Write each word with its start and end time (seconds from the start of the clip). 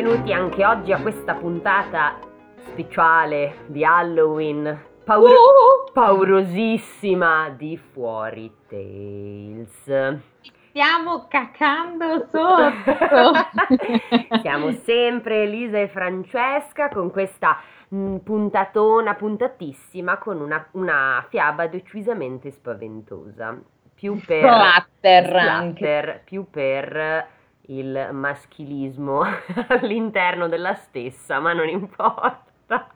benvenuti 0.00 0.32
anche 0.32 0.64
oggi 0.64 0.92
a 0.92 1.00
questa 1.00 1.34
puntata 1.34 2.20
speciale 2.68 3.64
di 3.66 3.84
Halloween, 3.84 4.80
paur- 5.02 5.32
Uh! 5.32 5.92
paurosissima 5.92 7.48
di 7.48 7.76
Fuori 7.76 8.48
Tales. 8.68 10.20
Stiamo 10.68 11.26
cacando 11.26 12.28
sotto. 12.30 13.32
Siamo 14.40 14.70
sempre 14.84 15.42
Elisa 15.42 15.78
e 15.78 15.88
Francesca 15.88 16.88
con 16.90 17.10
questa 17.10 17.58
mh, 17.88 18.18
puntatona, 18.18 19.16
puntatissima, 19.16 20.18
con 20.18 20.40
una, 20.40 20.64
una 20.74 21.26
fiaba 21.28 21.66
decisamente 21.66 22.52
spaventosa. 22.52 23.60
Più 23.96 24.14
per 24.24 24.44
Splatter 24.44 25.34
anche. 25.34 25.84
splatter, 25.84 26.20
più 26.24 26.46
per 26.48 27.36
il 27.70 28.08
maschilismo 28.12 29.22
all'interno 29.68 30.48
della 30.48 30.74
stessa, 30.74 31.38
ma 31.40 31.52
non 31.52 31.68
importa. 31.68 32.88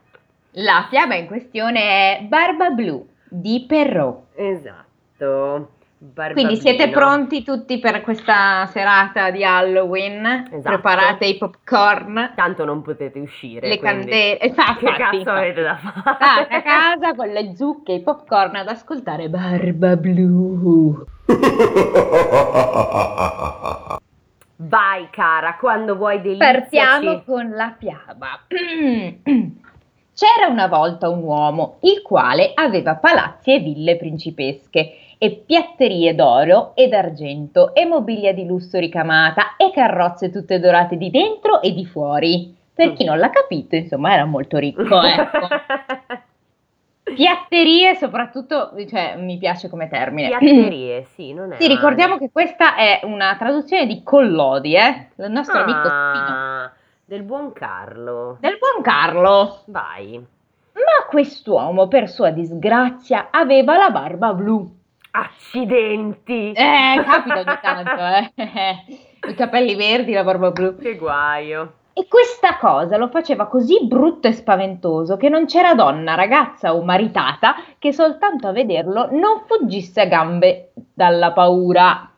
La 0.56 0.86
fiaba 0.90 1.14
in 1.14 1.26
questione 1.26 2.18
è 2.18 2.22
Barba 2.24 2.70
Blu 2.70 3.06
di 3.28 3.64
Perrault. 3.66 4.24
Esatto. 4.34 5.70
Barbabino. 6.04 6.46
Quindi 6.48 6.60
siete 6.60 6.90
pronti 6.90 7.44
tutti 7.44 7.78
per 7.78 8.00
questa 8.00 8.66
serata 8.66 9.30
di 9.30 9.44
Halloween? 9.44 10.24
Esatto. 10.50 10.60
Preparate 10.62 11.26
i 11.26 11.38
popcorn, 11.38 12.32
Tanto 12.34 12.64
non 12.64 12.82
potete 12.82 13.20
uscire. 13.20 13.68
le 13.68 13.78
candele. 13.78 14.40
Esatto, 14.40 14.84
Che 14.84 14.92
cazzo 14.94 15.30
avete 15.30 15.62
da 15.62 15.76
fare? 15.76 16.16
State 16.16 16.54
a 16.54 16.62
casa 16.62 17.14
con 17.14 17.28
le 17.28 17.54
zucche 17.54 17.92
e 17.92 17.94
i 17.96 18.02
popcorn 18.02 18.56
ad 18.56 18.66
ascoltare 18.66 19.28
Barba 19.28 19.94
Blu. 19.96 21.04
Vai 25.02 25.10
cara, 25.10 25.56
quando 25.58 25.96
vuoi 25.96 26.20
deliziaci. 26.20 26.60
Partiamo 26.60 27.22
con 27.24 27.50
la 27.50 27.74
fiaba. 27.76 28.40
C'era 30.14 30.46
una 30.48 30.68
volta 30.68 31.08
un 31.08 31.22
uomo, 31.24 31.78
il 31.80 32.02
quale 32.02 32.52
aveva 32.54 32.94
palazzi 32.96 33.52
e 33.54 33.58
ville 33.58 33.96
principesche, 33.96 34.94
e 35.18 35.42
piatterie 35.44 36.14
d'oro 36.14 36.72
e 36.76 36.86
d'argento, 36.86 37.74
e 37.74 37.84
mobilia 37.84 38.32
di 38.32 38.46
lusso 38.46 38.78
ricamata, 38.78 39.56
e 39.56 39.72
carrozze 39.72 40.30
tutte 40.30 40.60
dorate 40.60 40.96
di 40.96 41.10
dentro 41.10 41.60
e 41.62 41.72
di 41.72 41.84
fuori. 41.84 42.54
Per 42.72 42.92
chi 42.92 43.04
non 43.04 43.18
l'ha 43.18 43.30
capito, 43.30 43.74
insomma, 43.74 44.12
era 44.12 44.24
molto 44.24 44.58
ricco, 44.58 45.02
ecco. 45.02 45.48
Piatterie, 47.14 47.94
soprattutto, 47.94 48.72
cioè, 48.88 49.16
mi 49.16 49.38
piace 49.38 49.68
come 49.68 49.88
termine. 49.88 50.28
Piatterie, 50.28 51.04
sì, 51.14 51.32
non 51.32 51.52
è 51.52 51.56
Sì, 51.60 51.68
ricordiamo 51.68 52.18
che 52.18 52.30
questa 52.30 52.74
è 52.74 53.00
una 53.04 53.36
traduzione 53.38 53.86
di 53.86 54.02
Collodi, 54.02 54.74
eh? 54.74 55.08
Il 55.16 55.30
nostro 55.30 55.60
amico 55.60 55.88
Spino. 55.88 56.26
Ah, 56.28 56.72
del 57.04 57.22
buon 57.22 57.52
Carlo. 57.52 58.36
Del 58.40 58.58
buon 58.58 58.82
Carlo. 58.82 59.62
Vai. 59.66 60.24
Ma 60.72 61.06
quest'uomo, 61.08 61.88
per 61.88 62.08
sua 62.08 62.30
disgrazia, 62.30 63.28
aveva 63.30 63.76
la 63.76 63.90
barba 63.90 64.32
blu. 64.32 64.80
Accidenti. 65.10 66.52
Eh, 66.52 67.02
capita 67.04 67.40
ogni 67.40 67.58
tanto, 67.60 68.40
eh. 68.40 69.10
I 69.28 69.34
capelli 69.34 69.74
verdi, 69.74 70.12
la 70.12 70.24
barba 70.24 70.50
blu. 70.50 70.76
Che 70.76 70.96
guaio. 70.96 71.74
E 71.94 72.06
questa 72.08 72.56
cosa 72.58 72.96
lo 72.96 73.08
faceva 73.08 73.46
così 73.46 73.86
brutto 73.86 74.26
e 74.26 74.32
spaventoso 74.32 75.16
che 75.18 75.28
non 75.28 75.44
c'era 75.44 75.74
donna, 75.74 76.14
ragazza 76.14 76.74
o 76.74 76.82
maritata 76.82 77.54
che 77.78 77.92
soltanto 77.92 78.48
a 78.48 78.52
vederlo 78.52 79.08
non 79.10 79.42
fuggisse 79.46 80.00
a 80.00 80.06
gambe 80.06 80.72
dalla 80.94 81.32
paura. 81.32 82.10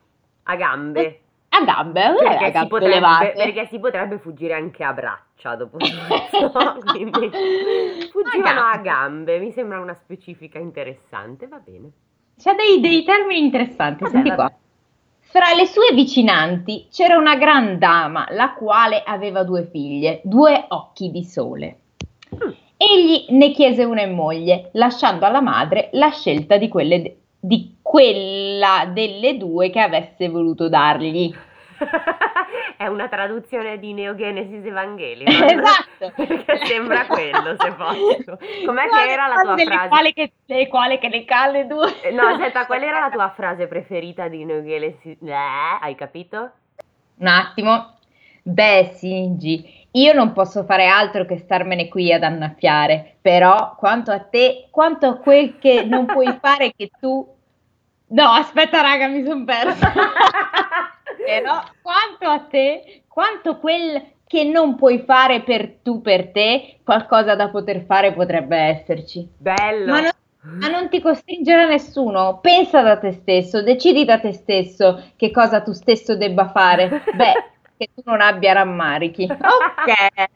A 0.45 0.57
gambe. 0.57 1.21
A 1.49 1.65
gambe, 1.65 2.01
è 2.01 2.05
a 2.07 2.15
Perché 2.15 2.47
si, 2.47 2.51
gambe 2.53 2.69
potrebbe, 2.69 2.95
levate. 2.95 3.33
perché 3.37 3.67
si 3.67 3.79
potrebbe 3.79 4.19
fuggire 4.19 4.55
anche 4.55 4.83
a 4.85 4.93
braccia 4.93 5.55
dopo. 5.55 5.77
Quindi 6.91 7.31
fuggivano 8.11 8.61
a 8.61 8.71
A 8.73 8.79
gambe. 8.79 9.39
Mi 9.39 9.53
sembra 9.53 9.81
una 9.81 9.95
specifica 9.95 10.59
interessante, 10.59 11.47
va 11.47 11.59
bene. 11.59 11.91
C'ha 12.37 12.55
dei, 12.55 12.81
dei 12.81 13.05
termini 13.05 13.41
interessanti, 13.41 14.03
Vabbè, 14.03 14.15
senti 14.15 14.35
qua. 14.35 14.53
Fra 15.37 15.53
le 15.53 15.67
sue 15.67 15.93
vicinanti 15.93 16.87
c'era 16.93 17.19
una 17.19 17.35
gran 17.35 17.77
dama, 17.77 18.25
la 18.31 18.53
quale 18.53 19.03
aveva 19.05 19.43
due 19.43 19.69
figlie, 19.69 20.21
due 20.23 20.65
occhi 20.69 21.11
di 21.11 21.25
sole. 21.25 21.79
Egli 22.77 23.27
ne 23.31 23.51
chiese 23.51 23.83
una 23.83 24.03
in 24.03 24.15
moglie, 24.15 24.69
lasciando 24.75 25.27
alla 25.27 25.41
madre 25.41 25.89
la 25.95 26.11
scelta 26.11 26.57
di, 26.57 26.69
quelle, 26.69 27.17
di 27.41 27.79
quella 27.83 28.89
delle 28.95 29.37
due 29.37 29.71
che 29.71 29.81
avesse 29.81 30.29
voluto 30.29 30.69
dargli. 30.69 31.35
È 32.77 32.87
una 32.87 33.09
traduzione 33.09 33.79
di 33.79 33.93
Neogenesis 33.93 34.65
Evangelion. 34.65 35.31
Esatto. 35.45 36.13
Perché 36.45 36.67
sembra 36.67 37.07
quello, 37.07 37.57
se 37.59 37.73
posso. 37.73 38.39
Com'è 38.67 38.87
Quale- 38.89 39.07
che 39.07 39.13
era 39.13 39.27
la 39.27 39.41
tua 39.43 39.57
frase? 39.57 39.89
Quale 39.89 40.13
che, 40.13 40.33
le 40.47 40.69
quale 40.69 40.99
che 40.99 41.09
ne 41.09 41.25
cale 41.25 41.67
due. 41.67 42.01
Eh, 42.03 42.11
No, 42.13 42.23
aspetta, 42.27 42.67
qual 42.67 42.83
era 42.83 42.99
la 43.01 43.11
tua 43.11 43.31
frase 43.35 43.67
preferita 43.67 44.29
di 44.29 44.45
Neogenesis? 44.45 45.17
Eh, 45.23 45.33
hai 45.33 45.95
capito? 45.95 46.51
Un 47.17 47.27
attimo. 47.27 47.93
Beh, 48.43 48.91
Singi, 48.95 49.87
io 49.93 50.13
non 50.13 50.33
posso 50.33 50.65
fare 50.65 50.87
altro 50.87 51.25
che 51.25 51.39
starmene 51.39 51.89
qui 51.89 52.13
ad 52.13 52.23
annaffiare, 52.25 53.17
però 53.23 53.75
quanto 53.77 54.11
a 54.11 54.19
te, 54.21 54.67
quanto 54.71 55.07
a 55.07 55.15
quel 55.17 55.59
che 55.59 55.85
non 55.85 56.05
puoi 56.07 56.37
fare 56.41 56.73
che 56.77 56.91
tu... 57.01 57.27
No, 58.07 58.29
aspetta 58.33 58.83
raga, 58.83 59.07
mi 59.09 59.25
sono 59.25 59.45
persa. 59.45 59.93
Però 61.25 61.63
quanto 61.83 62.27
a 62.29 62.41
te, 62.41 63.03
quanto 63.09 63.59
quel 63.59 64.13
che 64.27 64.45
non 64.45 64.77
puoi 64.77 65.05
fare 65.07 65.43
per 65.43 65.79
tu 65.83 66.01
per 66.01 66.31
te, 66.33 66.79
qualcosa 66.83 67.35
da 67.35 67.51
poter 67.51 67.85
fare 67.85 68.13
potrebbe 68.13 68.57
esserci. 68.57 69.29
Bello. 69.37 69.93
Ma 69.93 70.01
non, 70.01 70.11
ma 70.59 70.69
non 70.69 70.89
ti 70.89 71.01
costringere 71.01 71.67
nessuno, 71.67 72.39
pensa 72.41 72.83
da 72.83 72.99
te 72.99 73.13
stesso, 73.13 73.63
decidi 73.63 74.05
da 74.05 74.19
te 74.19 74.33
stesso 74.33 75.13
che 75.17 75.31
cosa 75.31 75.63
tu 75.63 75.73
stesso 75.73 76.17
debba 76.17 76.49
fare. 76.49 77.03
Beh, 77.15 77.53
che 77.77 77.91
tu 77.95 78.03
non 78.05 78.21
abbia 78.21 78.53
rammarichi. 78.53 79.25
Ok. 79.31 80.35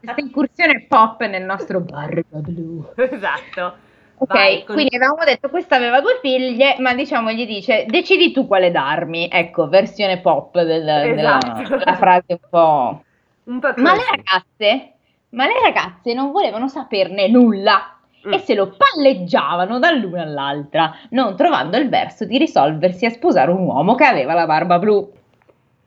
Questa 0.00 0.20
incursione 0.20 0.86
pop 0.88 1.22
nel 1.24 1.44
nostro 1.44 1.80
barba 1.80 2.38
blu. 2.38 2.92
Esatto. 2.96 3.88
Ok, 4.22 4.34
Vai, 4.34 4.64
con- 4.64 4.74
quindi 4.74 4.96
avevamo 4.96 5.24
detto 5.24 5.48
questa 5.48 5.76
aveva 5.76 6.00
due 6.02 6.18
figlie, 6.20 6.76
ma 6.78 6.92
diciamo 6.92 7.30
gli 7.32 7.46
dice 7.46 7.86
decidi 7.88 8.32
tu 8.32 8.46
quale 8.46 8.70
darmi. 8.70 9.28
Ecco, 9.32 9.66
versione 9.68 10.18
pop 10.20 10.54
del- 10.60 10.84
della, 10.84 11.38
Esatto. 11.38 11.76
della 11.78 11.94
frase 11.96 12.24
un 12.28 12.38
po'... 12.50 13.02
Un 13.44 13.58
po' 13.60 13.72
Ma 13.76 13.94
le 13.94 14.02
ragazze, 14.14 14.92
ma 15.30 15.46
le 15.46 15.54
ragazze 15.62 16.12
non 16.12 16.32
volevano 16.32 16.68
saperne 16.68 17.28
nulla 17.28 17.94
Mm. 18.28 18.34
e 18.34 18.38
se 18.40 18.54
lo 18.54 18.76
palleggiavano 18.76 19.78
dall'una 19.78 20.20
all'altra, 20.20 20.94
non 21.12 21.34
trovando 21.36 21.78
il 21.78 21.88
verso 21.88 22.26
di 22.26 22.36
risolversi 22.36 23.06
a 23.06 23.10
sposare 23.10 23.50
un 23.50 23.62
uomo 23.64 23.94
che 23.94 24.04
aveva 24.04 24.34
la 24.34 24.44
barba 24.44 24.78
blu. 24.78 25.10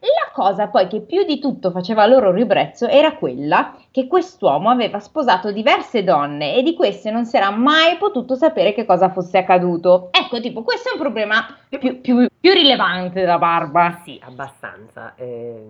La 0.04 0.32
cosa 0.34 0.68
poi 0.68 0.88
che 0.88 1.00
più 1.00 1.24
di 1.24 1.40
tutto 1.40 1.72
faceva 1.72 2.06
loro 2.06 2.30
ribrezzo 2.30 2.88
era 2.88 3.16
quella 3.16 3.74
che 3.90 4.06
quest'uomo 4.06 4.70
aveva 4.70 5.00
sposato 5.00 5.50
diverse 5.54 6.04
donne 6.04 6.56
e 6.56 6.62
di 6.62 6.74
queste 6.74 7.10
non 7.10 7.24
si 7.24 7.38
era 7.38 7.52
mai 7.52 7.96
potuto 7.96 8.36
sapere 8.36 8.74
che 8.74 8.84
cosa 8.84 9.12
fosse 9.12 9.38
accaduto. 9.38 10.10
Ecco, 10.12 10.42
tipo, 10.42 10.62
questo 10.64 10.90
è 10.90 10.92
un 10.92 11.00
problema 11.00 11.46
più, 11.70 12.02
più- 12.02 12.28
più 12.38 12.52
rilevante 12.52 13.22
della 13.22 13.38
barba. 13.38 14.02
Sì, 14.04 14.20
abbastanza. 14.22 15.14
Eh, 15.16 15.64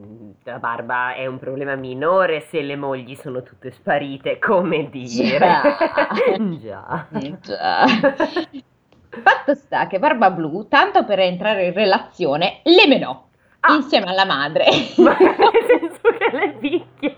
la 0.45 0.57
barba 0.57 1.13
è 1.13 1.27
un 1.27 1.37
problema 1.37 1.75
minore 1.75 2.39
se 2.39 2.61
le 2.63 2.75
mogli 2.75 3.13
sono 3.13 3.43
tutte 3.43 3.69
sparite, 3.69 4.39
come 4.39 4.89
dire. 4.89 5.37
Già. 6.59 7.05
Già. 7.39 7.85
Fatto 9.21 9.53
sta 9.53 9.85
che 9.85 9.99
Barba 9.99 10.31
Blu, 10.31 10.67
tanto 10.67 11.05
per 11.05 11.19
entrare 11.19 11.67
in 11.67 11.73
relazione, 11.73 12.61
le 12.63 12.87
menò 12.87 13.25
Ah. 13.65 13.75
insieme 13.75 14.09
alla 14.09 14.25
madre. 14.25 14.65
Ma 14.97 15.15
nel 15.17 15.35
senso 15.67 16.01
che 16.17 16.29
le 16.37 16.49
picchia. 16.59 17.15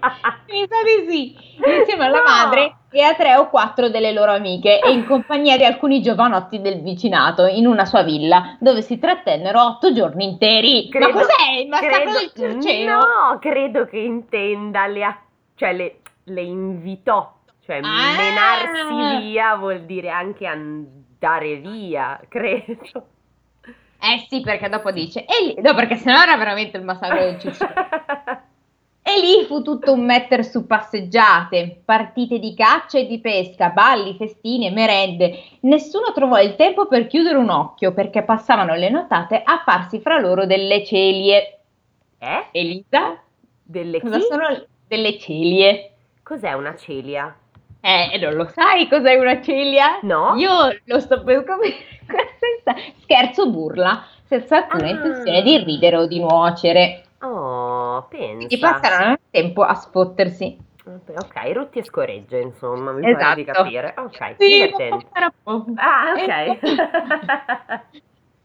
Mi 0.48 0.66
sa 0.70 0.76
di 0.84 1.10
sì, 1.12 1.36
insieme 1.80 2.06
alla 2.06 2.18
No. 2.18 2.24
madre 2.24 2.76
e 2.92 3.02
a 3.02 3.14
tre 3.16 3.36
o 3.36 3.50
quattro 3.50 3.90
delle 3.90 4.12
loro 4.14 4.32
amiche 4.32 4.80
e 4.80 4.92
in 4.92 5.06
compagnia 5.06 5.58
di 5.58 5.66
alcuni 5.66 6.02
giovanotti 6.02 6.62
del 6.62 6.82
vicinato 6.82 7.46
in 7.48 7.66
una 7.66 7.86
sua 7.86 8.04
villa 8.04 8.58
dove 8.60 8.82
si 8.82 9.00
trattennero 9.00 9.60
otto 9.62 9.92
giorni 9.92 10.24
interi. 10.24 10.88
Credo- 10.90 11.08
Ma 11.08 11.14
cos'è 11.22 11.52
il 11.62 11.68
massacro 11.68 12.02
credo- 12.12 12.12
del 12.36 12.62
Circeo? 12.62 12.96
No, 12.96 13.40
credo 13.40 13.86
che 13.86 13.98
intenda 13.98 14.86
le, 14.88 15.18
cioè 15.56 15.74
le, 15.74 16.00
le 16.26 16.42
invitò. 16.42 17.34
Cioè, 17.66 17.78
Ah. 17.78 18.16
menarsi 18.16 19.26
via 19.26 19.56
vuol 19.56 19.82
dire 19.86 20.10
anche 20.10 20.46
andare 20.46 21.56
via, 21.56 22.20
credo. 22.30 23.08
Eh 24.06 24.26
sì, 24.30 24.42
perché 24.42 24.70
dopo 24.70 24.92
dice, 24.92 25.26
e 25.26 25.46
lì, 25.46 25.62
no 25.62 25.74
perché 25.74 25.96
sennò 25.96 26.22
era 26.22 26.38
veramente 26.38 26.78
il 26.78 26.84
massacro 26.84 27.20
del 27.20 27.40
Circeo. 27.40 27.70
E 29.08 29.20
lì 29.20 29.46
fu 29.46 29.62
tutto 29.62 29.94
un 29.94 30.04
metter 30.04 30.44
su 30.44 30.66
passeggiate, 30.66 31.84
partite 31.86 32.40
di 32.40 32.56
caccia 32.56 32.98
e 32.98 33.06
di 33.06 33.20
pesca, 33.20 33.70
balli, 33.70 34.16
festini 34.16 34.66
e 34.66 34.72
merende. 34.72 35.44
Nessuno 35.60 36.12
trovò 36.12 36.42
il 36.42 36.56
tempo 36.56 36.88
per 36.88 37.06
chiudere 37.06 37.38
un 37.38 37.52
occhio 37.52 37.94
perché 37.94 38.24
passavano 38.24 38.74
le 38.74 38.90
nottate 38.90 39.44
a 39.44 39.62
farsi 39.64 40.00
fra 40.00 40.18
loro 40.18 40.48
delle 40.48 40.84
celie. 40.84 41.60
Eh? 42.18 42.48
Elisa? 42.52 43.22
Delle 43.62 44.02
Cosa 44.02 44.18
chi? 44.18 44.24
sono 44.24 44.66
delle 44.88 45.20
celie? 45.20 45.92
Cos'è 46.24 46.54
una 46.54 46.76
celia? 46.76 47.32
Eh, 47.88 48.18
non 48.18 48.34
lo 48.34 48.48
sai 48.48 48.88
cos'è 48.90 49.14
una 49.16 49.40
celia? 49.44 50.00
No? 50.02 50.34
Io 50.38 50.50
lo 50.86 51.00
sto 51.00 51.24
per 51.24 51.44
scoprire 51.44 51.76
senza 52.64 52.82
scherzo 53.04 53.50
burla, 53.52 54.04
senza 54.24 54.58
alcuna 54.58 54.88
Ah. 54.88 54.90
intenzione 54.90 55.42
di 55.44 55.58
ridere 55.64 55.98
o 55.98 56.08
di 56.08 56.20
nuocere. 56.20 57.04
Oh, 57.22 58.08
Quindi 58.10 58.48
pensa. 58.58 58.80
passano 58.80 59.12
il 59.12 59.20
tempo 59.30 59.62
a 59.62 59.76
sfottersi. 59.76 60.58
Ok, 60.86 61.52
rutti 61.54 61.80
e 61.80 61.84
scoregge, 61.84 62.40
insomma, 62.40 62.92
mi 62.92 63.02
pare 63.02 63.36
di 63.36 63.42
Esatto. 63.42 63.64
capire. 63.64 63.94
Ok, 63.98 64.36
Sì, 64.38 64.48
divertente. 64.48 65.08
Ah, 65.76 66.14
Eh, 66.18 66.50
ok. 66.50 66.60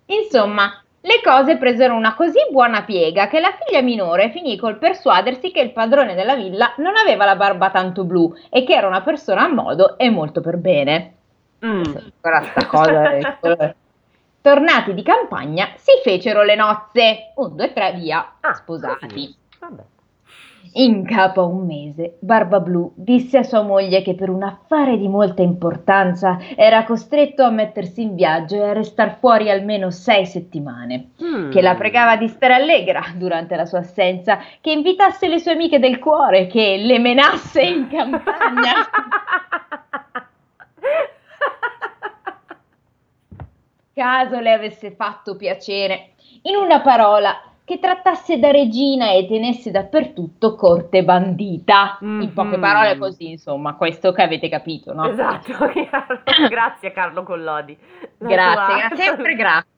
Insomma, 0.06 0.82
le 1.02 1.20
cose 1.25 1.56
presero 1.56 1.94
una 1.94 2.14
così 2.14 2.41
buona 2.50 2.82
piega 2.82 3.29
che 3.29 3.41
la 3.41 3.55
figlia 3.58 3.81
minore 3.81 4.31
finì 4.31 4.58
col 4.58 4.79
persuadersi 4.79 5.50
che 5.50 5.61
il 5.61 5.73
padrone 5.73 6.14
della 6.14 6.35
villa 6.35 6.75
non 6.76 6.97
aveva 6.97 7.25
la 7.25 7.37
barba 7.37 7.70
tanto 7.70 8.05
blu 8.05 8.35
e 8.50 8.64
che 8.64 8.75
era 8.75 8.87
una 8.87 9.00
persona 9.00 9.44
a 9.44 9.49
modo 9.49 9.97
e 9.97 10.11
molto 10.11 10.41
per 10.41 10.58
bene. 10.58 11.14
Mm. 11.64 11.82
Sta 12.20 12.67
cosa. 12.67 13.14
ecco. 13.17 13.75
Tornati 14.43 14.94
di 14.94 15.02
campagna, 15.02 15.73
si 15.76 15.93
fecero 16.02 16.43
le 16.43 16.55
nozze. 16.55 17.32
Un, 17.35 17.56
due, 17.56 17.73
tre, 17.75 17.93
via, 17.93 18.37
Ah, 18.41 18.55
sposati. 18.55 19.37
Vabbè. 19.58 19.82
In 20.74 21.04
capo 21.04 21.40
a 21.40 21.44
un 21.46 21.66
mese, 21.66 22.16
Barba 22.20 22.60
Blu 22.60 22.92
disse 22.94 23.38
a 23.38 23.42
sua 23.42 23.62
moglie 23.62 24.02
che 24.02 24.14
per 24.14 24.30
un 24.30 24.44
affare 24.44 24.96
di 24.96 25.08
molta 25.08 25.42
importanza 25.42 26.38
era 26.54 26.84
costretto 26.84 27.42
a 27.42 27.50
mettersi 27.50 28.02
in 28.02 28.14
viaggio 28.14 28.54
e 28.56 28.68
a 28.68 28.72
restar 28.72 29.18
fuori 29.18 29.50
almeno 29.50 29.90
sei 29.90 30.26
settimane. 30.26 31.10
Mm. 31.22 31.50
Che 31.50 31.60
la 31.60 31.74
pregava 31.74 32.16
di 32.16 32.28
stare 32.28 32.54
allegra 32.54 33.02
durante 33.16 33.56
la 33.56 33.64
sua 33.64 33.80
assenza, 33.80 34.38
che 34.60 34.70
invitasse 34.70 35.26
le 35.26 35.40
sue 35.40 35.52
amiche 35.52 35.80
del 35.80 35.98
cuore, 35.98 36.46
che 36.46 36.76
le 36.76 36.98
menasse 37.00 37.62
in 37.62 37.88
campagna. 37.88 38.72
caso 44.00 44.40
le 44.40 44.52
avesse 44.52 44.92
fatto 44.92 45.36
piacere. 45.36 46.12
In 46.42 46.56
una 46.56 46.80
parola, 46.80 47.38
che 47.64 47.78
trattasse 47.78 48.38
da 48.38 48.50
regina 48.50 49.12
e 49.12 49.26
tenesse 49.28 49.70
dappertutto 49.70 50.54
corte 50.56 51.04
bandita. 51.04 51.98
In 52.00 52.32
poche 52.34 52.56
Mhm. 52.56 52.60
parole 52.60 52.98
così, 52.98 53.30
insomma, 53.30 53.74
questo 53.74 54.12
che 54.12 54.22
avete 54.22 54.48
capito, 54.48 54.92
no? 54.92 55.08
Esatto, 55.08 55.52
grazie 56.48 56.92
Carlo 56.92 57.22
Collodi. 57.22 57.76
La 58.18 58.28
Grazie, 58.28 58.54
tua- 58.54 58.76
grazie, 58.88 59.04
sempre 59.04 59.34
grazie. 59.36 59.69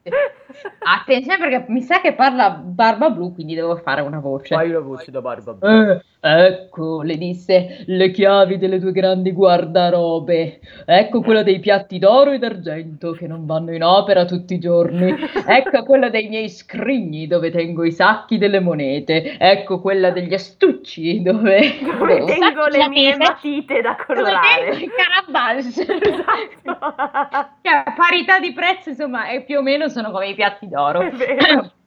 Attenzione 0.85 1.39
perché 1.39 1.65
mi 1.69 1.81
sa 1.81 2.01
che 2.01 2.13
parla 2.15 2.51
Barba 2.51 3.09
Blu, 3.11 3.33
quindi 3.33 3.55
devo 3.55 3.77
fare 3.77 4.01
una 4.01 4.19
voce. 4.19 4.55
Fai 4.55 4.71
la 4.71 4.81
voce 4.81 5.11
da 5.11 5.21
barba. 5.21 5.57
Eh, 5.63 6.01
ecco, 6.21 7.03
le 7.03 7.17
disse, 7.17 7.85
le 7.87 8.11
chiavi 8.11 8.59
delle 8.59 8.79
tue 8.81 8.91
grandi 8.93 9.33
guardarobe. 9.33 10.61
Ecco 10.85 11.21
quella 11.23 11.43
dei 11.43 11.61
piatti 11.61 11.99
d'oro 11.99 12.33
e 12.33 12.39
d'argento 12.39 13.13
che 13.13 13.27
non 13.27 13.47
vanno 13.47 13.73
in 13.73 13.83
opera 13.85 14.25
tutti 14.25 14.55
i 14.55 14.59
giorni. 14.59 15.15
Ecco 15.47 15.85
quella 15.85 16.09
dei 16.11 16.29
miei 16.29 16.49
scrigni 16.49 17.27
dove 17.27 17.51
tengo 17.51 17.85
i 17.85 17.93
sacchi 17.93 18.39
delle 18.39 18.61
monete. 18.61 19.37
Ecco 19.39 19.81
quella 19.81 20.11
degli 20.11 20.35
astucci 20.35 21.23
dove, 21.23 21.79
Dove 21.81 22.19
dove 22.19 22.35
tengo 22.35 22.63
sacchi 22.63 22.77
le 22.77 22.89
mie 22.89 23.17
matite 23.17 23.81
da 23.81 23.97
dove 24.07 24.21
colorare. 24.21 24.71
tengo 24.71 24.85
i 24.85 24.91
carabals. 24.91 25.79
Esatto. 25.79 27.51
Cioè, 27.63 27.83
a 27.85 27.95
parità 27.97 28.39
di 28.41 28.53
prezzo, 28.53 28.89
insomma, 28.91 29.29
e 29.29 29.43
più 29.43 29.59
o 29.59 29.63
meno 29.63 29.89
sono 29.93 30.11
come 30.11 30.29
i 30.29 30.35
piatti 30.35 30.69
d'oro. 30.69 31.01
È 31.01 31.11
vero. 31.11 31.73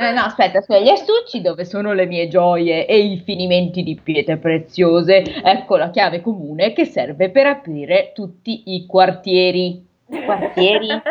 Eh, 0.00 0.12
no, 0.12 0.20
aspetta, 0.20 0.58
aspetta, 0.58 0.80
gli 0.80 0.90
astucci 0.90 1.40
dove 1.40 1.64
sono 1.64 1.92
le 1.92 2.06
mie 2.06 2.28
gioie 2.28 2.86
e 2.86 2.98
i 3.00 3.18
finimenti 3.18 3.82
di 3.82 3.98
pietre 4.00 4.36
preziose. 4.36 5.24
Ecco 5.42 5.76
la 5.76 5.90
chiave 5.90 6.20
comune 6.20 6.72
che 6.72 6.84
serve 6.84 7.30
per 7.30 7.46
aprire 7.46 8.12
tutti 8.14 8.62
i 8.66 8.86
quartieri. 8.86 9.84
Quartieri? 10.24 10.86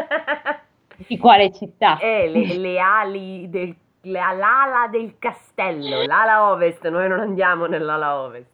Di 1.05 1.17
quale 1.17 1.51
città? 1.51 1.97
Eh, 1.97 2.29
le, 2.29 2.57
le 2.57 2.79
ali 2.79 3.49
del 3.49 3.75
la- 4.03 4.31
l'ala 4.31 4.87
del 4.89 5.15
castello, 5.19 6.03
l'ala 6.05 6.49
ovest, 6.51 6.87
noi 6.87 7.09
non 7.09 7.19
andiamo 7.19 7.65
nell'ala 7.65 8.21
ovest. 8.21 8.51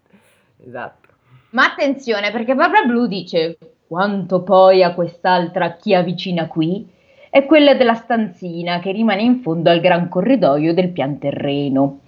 Esatto. 0.66 1.10
Ma 1.52 1.66
attenzione, 1.66 2.32
perché 2.32 2.56
Barbara 2.56 2.86
Blu 2.86 3.06
dice: 3.06 3.58
Quanto 3.88 4.42
poi 4.42 4.82
a 4.84 4.94
quest'altra 4.96 5.74
chi 5.76 5.94
avvicina 5.94 6.48
qui? 6.48 6.90
È 7.34 7.48
quella 7.48 7.74
della 7.74 7.96
stanzina 7.96 8.78
che 8.78 8.92
rimane 8.92 9.24
in 9.24 9.42
fondo 9.42 9.72
al 9.72 9.80
gran 9.80 10.08
corridoio 10.08 10.72
del 10.72 10.92
pian 10.92 11.18
terreno. 11.18 12.02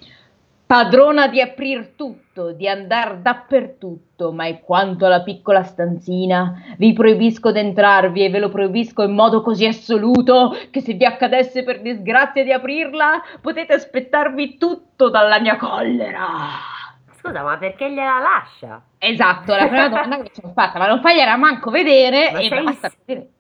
Padrona 0.68 1.27
di 1.30 1.42
aprir 1.42 1.94
tutto, 1.95 2.51
di 2.51 2.68
andar 2.68 3.18
dappertutto, 3.18 4.31
ma 4.31 4.45
è 4.45 4.60
quanto 4.60 5.07
alla 5.07 5.24
piccola 5.24 5.63
stanzina, 5.63 6.75
vi 6.77 6.94
proibisco 6.94 7.51
d'entrarvi 7.51 8.24
e 8.24 8.30
ve 8.30 8.38
lo 8.38 8.50
proibisco 8.50 9.01
in 9.01 9.16
modo 9.16 9.42
così 9.42 9.66
assoluto 9.66 10.56
che 10.69 10.81
se 10.81 10.94
vi 10.94 11.06
accadesse 11.06 11.63
per 11.63 11.81
disgrazia 11.81 12.44
di 12.44 12.51
aprirla, 12.51 13.19
potete 13.42 13.74
aspettarvi 13.74 14.60
tutto 14.60 15.10
dalla 15.10 15.39
mia 15.39 15.57
collera. 15.57 16.28
Scusa, 17.13 17.42
ma 17.42 17.57
perché 17.57 17.89
gliela 17.89 18.19
lascia? 18.19 18.80
Esatto, 19.00 19.56
la 19.56 19.66
prima 19.66 19.89
domanda 19.89 20.18
che 20.18 20.21
mi 20.21 20.30
sono 20.31 20.54
fatta, 20.54 20.78
ma 20.78 20.86
non 20.86 21.01
fagliela 21.01 21.36
manco 21.36 21.71
vedere 21.71 22.30
Ma 22.31 22.38
e 22.38 22.48
sei 22.48 22.63
basta. 22.63 22.92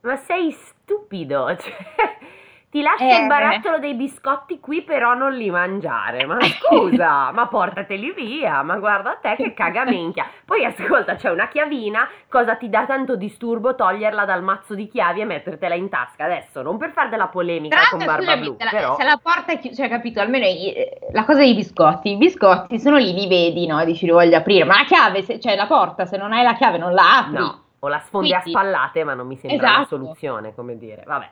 Ma 0.01 0.15
sei 0.15 0.51
stupido, 0.85 1.47
cioè, 1.57 1.73
ti 2.69 2.81
lascia 2.81 3.17
Eh. 3.17 3.21
il 3.21 3.27
barattolo 3.27 3.79
dei 3.79 3.95
biscotti 3.95 4.59
qui 4.59 4.83
però 4.83 5.13
non 5.15 5.33
li 5.33 5.49
mangiare, 5.49 6.25
ma 6.25 6.37
scusa, 6.61 7.31
ma 7.31 7.47
portateli 7.47 8.11
via, 8.13 8.61
ma 8.61 8.77
guarda 8.77 9.17
te 9.19 9.35
che 9.35 9.53
cagaminchia. 9.53 10.27
Poi 10.45 10.63
ascolta, 10.63 11.15
c'è 11.15 11.29
una 11.31 11.47
chiavina, 11.47 12.07
cosa 12.29 12.55
ti 12.55 12.69
dà 12.69 12.85
tanto 12.85 13.15
disturbo 13.15 13.73
toglierla 13.75 14.25
dal 14.25 14.43
mazzo 14.43 14.75
di 14.75 14.87
chiavi 14.87 15.21
e 15.21 15.25
mettertela 15.25 15.73
in 15.73 15.89
tasca 15.89 16.25
adesso, 16.25 16.61
non 16.61 16.77
per 16.77 16.91
fare 16.91 17.09
della 17.09 17.27
polemica 17.27 17.77
Tra 17.77 17.87
con 17.89 17.99
Barba 18.05 18.21
scusami, 18.21 18.41
Blu, 18.41 18.55
se 18.59 18.63
la, 18.65 18.69
però... 18.71 18.95
se 18.97 19.03
la 19.03 19.19
porta 19.23 19.51
è 19.53 19.57
chiusa, 19.59 19.75
cioè 19.81 19.89
capito, 19.89 20.19
almeno 20.19 20.45
i- 20.45 20.73
eh, 20.73 20.97
la 21.13 21.23
cosa 21.25 21.39
dei 21.39 21.55
biscotti, 21.55 22.11
i 22.11 22.17
biscotti 22.17 22.77
sono 22.79 22.97
lì, 22.97 23.11
li 23.13 23.27
vedi, 23.27 23.65
no? 23.65 23.79
E 23.79 23.85
dici 23.85 24.05
li 24.05 24.11
voglio 24.11 24.37
aprire, 24.37 24.65
ma 24.65 24.75
la 24.79 24.83
chiave, 24.85 25.23
se- 25.23 25.39
cioè 25.39 25.55
la 25.55 25.65
porta, 25.65 26.05
se 26.05 26.17
non 26.17 26.31
hai 26.33 26.43
la 26.43 26.53
chiave 26.53 26.77
non 26.77 26.93
la 26.93 27.17
apri. 27.19 27.33
No, 27.37 27.63
o 27.79 27.87
la 27.87 27.99
sfondi 27.99 28.33
a 28.33 28.41
Quindi- 28.41 28.59
spallate, 28.59 29.03
ma 29.03 29.13
non 29.13 29.27
mi 29.27 29.37
sembra 29.37 29.67
una 29.67 29.75
Esatto. 29.81 29.95
soluzione, 29.97 30.55
come 30.55 30.77
dire, 30.77 31.03
vabbè. 31.05 31.29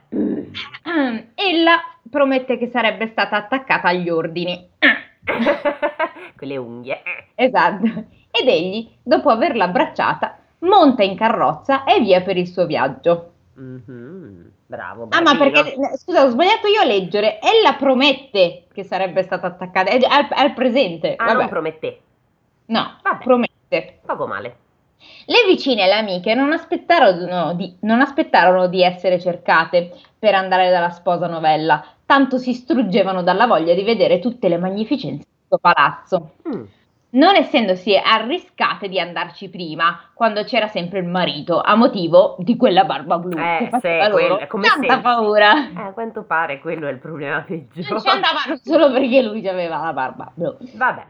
Ella 1.36 1.78
promette 2.10 2.58
che 2.58 2.70
sarebbe 2.70 3.08
stata 3.08 3.36
attaccata 3.38 3.88
agli 3.90 4.10
ordini. 4.10 4.70
Quelle 6.38 6.58
unghie. 6.58 7.02
Esatto. 7.36 7.86
Ed 8.30 8.48
egli, 8.48 8.90
dopo 9.02 9.30
averla 9.30 9.66
abbracciata, 9.66 10.38
monta 10.60 11.04
in 11.04 11.16
carrozza 11.16 11.84
e 11.86 12.00
via 12.00 12.22
per 12.22 12.38
il 12.38 12.48
suo 12.48 12.66
viaggio. 12.66 13.30
Mhm, 13.56 14.52
Bravo, 14.66 15.08
Ah, 15.12 15.22
ma 15.22 15.36
bravino. 15.36 15.62
perché, 15.62 15.98
scusa, 15.98 16.24
ho 16.26 16.30
sbagliato 16.30 16.66
io 16.68 16.82
a 16.82 16.86
leggere. 16.86 17.40
Ella 17.40 17.74
promette 17.78 18.66
che 18.74 18.84
sarebbe 18.84 19.22
stata 19.22 19.46
attaccata. 19.46 19.92
È, 19.92 20.00
è 20.00 20.08
al, 20.10 20.28
al 20.32 20.54
presente. 20.54 21.14
Ah, 21.16 21.26
Vabbè. 21.26 21.38
non 21.38 21.50
promette. 21.50 22.00
no, 22.66 22.98
Vabbè. 23.04 23.24
promette. 23.24 24.00
Poco 24.04 24.26
male. 24.26 24.56
Le 25.26 25.46
vicine 25.48 25.84
e 25.84 25.88
le 25.88 25.94
amiche 25.96 26.34
non 26.36 26.52
aspettarono 26.52 27.54
di, 27.54 27.76
non 27.82 28.02
aspettarono 28.02 28.68
di 28.68 28.84
essere 28.84 29.20
cercate 29.20 29.92
per 30.20 30.36
andare 30.36 30.70
dalla 30.70 30.90
sposa 30.90 31.28
novella, 31.28 31.84
tanto 32.06 32.38
si 32.38 32.54
struggevano 32.54 33.24
dalla 33.24 33.48
voglia 33.48 33.74
di 33.74 33.84
vedere 33.84 34.20
tutte 34.20 34.48
le 34.50 34.58
magnificenze 34.58 35.26
del 35.26 35.46
suo 35.48 35.58
palazzo. 35.60 36.32
Mm. 36.48 36.64
Non 37.14 37.36
essendosi 37.36 37.96
arriscate 37.96 38.90
di 38.90 39.00
andarci 39.00 39.48
prima, 39.48 40.00
quando 40.16 40.44
c'era 40.46 40.68
sempre 40.68 40.98
il 40.98 41.06
marito, 41.06 41.62
a 41.62 41.76
motivo 41.76 42.36
di 42.40 42.58
quella 42.58 42.86
barba 42.86 43.20
blu 43.20 43.38
Eh, 43.38 43.58
che 43.60 43.70
faceva 43.70 44.06
sì, 44.06 44.10
loro 44.10 44.28
quella- 44.30 44.48
come 44.48 44.68
tanta 44.68 44.88
sempre. 44.88 45.02
paura. 45.02 45.70
Eh, 45.70 45.88
a 45.90 45.92
quanto 45.94 46.24
pare 46.24 46.60
quello 46.60 46.88
è 46.88 46.92
il 46.92 46.98
problema 46.98 47.42
peggiore. 47.42 47.88
Non 47.88 48.02
ci 48.02 48.10
andavano 48.10 48.56
solo 48.64 48.92
perché 48.92 49.22
lui 49.22 49.48
aveva 49.48 49.78
la 49.84 49.94
barba 49.94 50.32
blu. 50.34 50.58
Vabbè. 50.74 51.06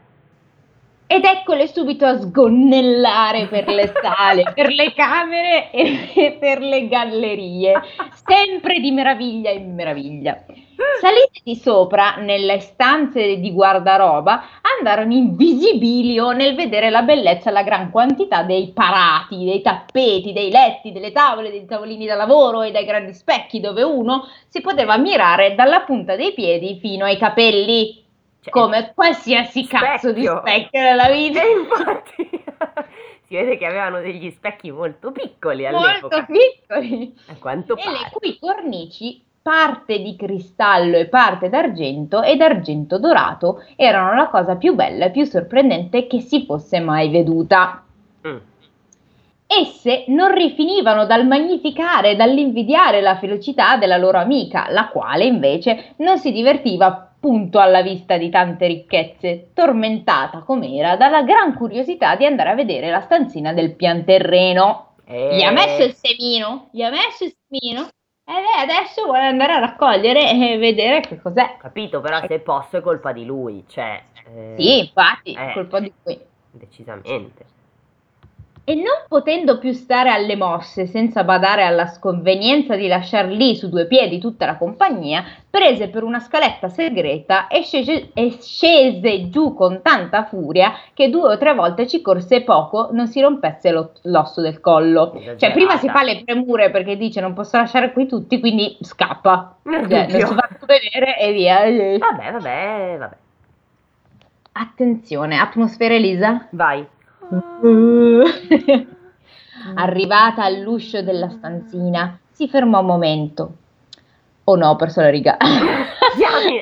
Ed 1.06 1.22
eccole 1.24 1.68
subito 1.68 2.06
a 2.06 2.18
sgonnellare 2.18 3.46
per 3.46 3.68
le 3.68 3.92
sale, 4.00 4.52
per 4.56 4.72
le 4.72 4.92
camere 4.94 5.70
e 5.70 6.36
per 6.40 6.60
le 6.60 6.88
gallerie, 6.88 7.80
sempre 8.26 8.80
di 8.80 8.90
meraviglia 8.90 9.50
in 9.50 9.74
meraviglia. 9.74 10.44
Salite 11.00 11.40
di 11.44 11.54
sopra 11.56 12.16
nelle 12.16 12.58
stanze 12.60 13.38
di 13.38 13.52
guardaroba, 13.52 14.44
andarono 14.78 15.12
invisibili 15.12 16.18
o 16.18 16.32
nel 16.32 16.54
vedere 16.54 16.88
la 16.88 17.02
bellezza 17.02 17.50
e 17.50 17.52
la 17.52 17.62
gran 17.62 17.90
quantità 17.90 18.42
dei 18.42 18.72
parati, 18.72 19.44
dei 19.44 19.60
tappeti, 19.60 20.32
dei 20.32 20.50
letti, 20.50 20.90
delle 20.90 21.12
tavole, 21.12 21.50
dei 21.50 21.66
tavolini 21.66 22.06
da 22.06 22.14
lavoro 22.14 22.62
e 22.62 22.70
dai 22.70 22.84
grandi 22.84 23.12
specchi 23.12 23.60
dove 23.60 23.82
uno 23.82 24.26
si 24.48 24.60
poteva 24.62 24.94
ammirare 24.94 25.54
dalla 25.54 25.82
punta 25.82 26.16
dei 26.16 26.32
piedi 26.32 26.78
fino 26.80 27.04
ai 27.04 27.18
capelli. 27.18 28.03
Cioè, 28.44 28.52
Come 28.52 28.92
qualsiasi 28.94 29.66
cazzo 29.66 30.12
di 30.12 30.20
Specchio. 30.22 30.40
specchio 30.40 30.80
nella 30.82 31.08
vita. 31.10 31.40
E 31.42 31.50
infatti 31.50 32.28
si 33.26 33.34
vede 33.34 33.56
che 33.56 33.64
avevano 33.64 34.00
degli 34.00 34.30
specchi 34.30 34.70
molto 34.70 35.12
piccoli 35.12 35.62
Molto 35.70 35.78
all'epoca. 35.88 36.26
piccoli. 36.26 37.14
A 37.28 37.34
quanto 37.38 37.74
E 37.76 37.82
le 37.88 37.96
pare. 37.96 38.10
cui 38.12 38.38
cornici 38.38 39.22
parte 39.40 39.98
di 40.00 40.14
cristallo 40.16 40.96
e 40.98 41.06
parte 41.06 41.48
d'argento 41.48 42.22
ed 42.22 42.40
argento 42.42 42.98
dorato 42.98 43.62
erano 43.76 44.14
la 44.14 44.28
cosa 44.28 44.56
più 44.56 44.74
bella 44.74 45.06
e 45.06 45.10
più 45.10 45.24
sorprendente 45.24 46.06
che 46.06 46.20
si 46.20 46.44
fosse 46.44 46.80
mai 46.80 47.08
veduta. 47.10 47.82
Mm. 48.26 48.36
Esse 49.46 50.04
non 50.08 50.32
rifinivano 50.34 51.04
dal 51.06 51.26
magnificare 51.26 52.10
e 52.12 52.16
dall'invidiare 52.16 53.00
la 53.02 53.16
felicità 53.16 53.76
della 53.76 53.98
loro 53.98 54.18
amica, 54.18 54.66
la 54.70 54.88
quale 54.88 55.24
invece 55.26 55.94
non 55.98 56.18
si 56.18 56.32
divertiva 56.32 57.13
punto 57.24 57.58
alla 57.58 57.80
vista 57.80 58.18
di 58.18 58.28
tante 58.28 58.66
ricchezze, 58.66 59.48
tormentata 59.54 60.40
com'era 60.40 60.94
dalla 60.96 61.22
gran 61.22 61.54
curiosità 61.54 62.16
di 62.16 62.26
andare 62.26 62.50
a 62.50 62.54
vedere 62.54 62.90
la 62.90 63.00
stanzina 63.00 63.54
del 63.54 63.76
pianterreno. 63.76 64.96
Eh. 65.06 65.34
Gli 65.34 65.40
ha 65.40 65.50
messo 65.50 65.84
il 65.84 65.94
semino, 65.94 66.68
gli 66.70 66.82
ha 66.82 66.90
messo 66.90 67.24
il 67.24 67.34
semino 67.48 67.88
e 68.26 68.32
lei 68.32 68.62
adesso 68.62 69.04
vuole 69.06 69.24
andare 69.24 69.54
a 69.54 69.58
raccogliere 69.60 70.32
e 70.32 70.58
vedere 70.58 71.00
che 71.00 71.18
cos'è. 71.18 71.56
Capito, 71.58 72.02
però 72.02 72.20
se 72.26 72.40
posso 72.40 72.76
è 72.76 72.82
colpa 72.82 73.12
di 73.12 73.24
lui, 73.24 73.64
cioè... 73.68 74.02
Eh, 74.26 74.54
sì, 74.58 74.80
infatti, 74.80 75.32
è 75.32 75.48
eh, 75.48 75.52
colpa 75.54 75.80
di 75.80 75.90
lui. 76.02 76.20
Decisamente 76.50 77.53
e 78.64 78.74
non 78.74 79.04
potendo 79.08 79.58
più 79.58 79.72
stare 79.72 80.08
alle 80.08 80.36
mosse 80.36 80.86
senza 80.86 81.22
badare 81.22 81.64
alla 81.64 81.86
sconvenienza 81.86 82.76
di 82.76 82.86
lasciar 82.86 83.26
lì 83.26 83.54
su 83.56 83.68
due 83.68 83.86
piedi 83.86 84.18
tutta 84.18 84.46
la 84.46 84.56
compagnia, 84.56 85.22
prese 85.50 85.88
per 85.88 86.02
una 86.02 86.18
scaletta 86.18 86.70
segreta 86.70 87.46
e 87.48 87.62
scese, 87.62 88.10
e 88.14 88.30
scese 88.40 89.28
giù 89.28 89.54
con 89.54 89.82
tanta 89.82 90.24
furia 90.24 90.72
che 90.94 91.10
due 91.10 91.34
o 91.34 91.38
tre 91.38 91.52
volte 91.52 91.86
ci 91.86 92.00
corse 92.00 92.42
poco 92.42 92.88
non 92.92 93.06
si 93.06 93.20
rompesse 93.20 93.70
lo, 93.70 93.92
l'osso 94.04 94.40
del 94.40 94.60
collo. 94.60 95.12
Cioè 95.36 95.52
prima 95.52 95.76
si 95.76 95.88
fa 95.90 96.02
le 96.02 96.22
premure 96.24 96.70
perché 96.70 96.96
dice 96.96 97.20
non 97.20 97.34
posso 97.34 97.58
lasciare 97.58 97.92
qui 97.92 98.06
tutti, 98.06 98.40
quindi 98.40 98.78
scappa. 98.80 99.56
Cioè, 99.62 100.06
non 100.06 100.08
si 100.08 100.34
fa 100.34 100.48
vedere 100.66 101.18
e 101.18 101.32
via. 101.32 101.58
Vabbè, 101.98 102.32
vabbè, 102.32 102.96
vabbè. 102.98 103.16
Attenzione, 104.52 105.36
atmosfera 105.36 105.94
Elisa? 105.94 106.46
Vai. 106.52 106.86
Arrivata 109.74 110.44
all'uscio 110.44 111.02
della 111.02 111.28
stanzina, 111.30 112.18
si 112.30 112.48
fermò 112.48 112.80
un 112.80 112.86
momento. 112.86 113.52
Oh 114.44 114.56
no, 114.56 114.68
ho 114.68 114.76
perso 114.76 115.00
la 115.00 115.10
riga. 115.10 115.36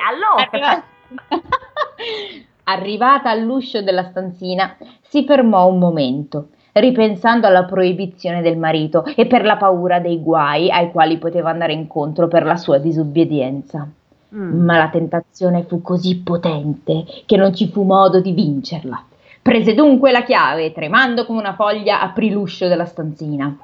allora. 0.08 0.84
Arrivata 2.64 3.28
all'uscio 3.30 3.82
della 3.82 4.04
stanzina, 4.04 4.76
si 5.00 5.24
fermò 5.24 5.66
un 5.66 5.78
momento, 5.78 6.50
ripensando 6.72 7.48
alla 7.48 7.64
proibizione 7.64 8.40
del 8.40 8.56
marito 8.56 9.04
e 9.04 9.26
per 9.26 9.44
la 9.44 9.56
paura 9.56 9.98
dei 9.98 10.22
guai 10.22 10.70
ai 10.70 10.92
quali 10.92 11.18
poteva 11.18 11.50
andare 11.50 11.72
incontro 11.72 12.28
per 12.28 12.44
la 12.44 12.56
sua 12.56 12.78
disobbedienza. 12.78 13.88
Mm. 14.34 14.64
Ma 14.64 14.78
la 14.78 14.88
tentazione 14.88 15.64
fu 15.64 15.82
così 15.82 16.18
potente 16.18 17.04
che 17.26 17.36
non 17.36 17.52
ci 17.52 17.68
fu 17.68 17.82
modo 17.82 18.20
di 18.20 18.32
vincerla. 18.32 19.04
Prese 19.42 19.74
dunque 19.74 20.12
la 20.12 20.22
chiave 20.22 20.66
e 20.66 20.72
tremando 20.72 21.26
come 21.26 21.40
una 21.40 21.54
foglia 21.54 22.00
aprì 22.00 22.30
l'uscio 22.30 22.68
della 22.68 22.84
stanzina. 22.84 23.56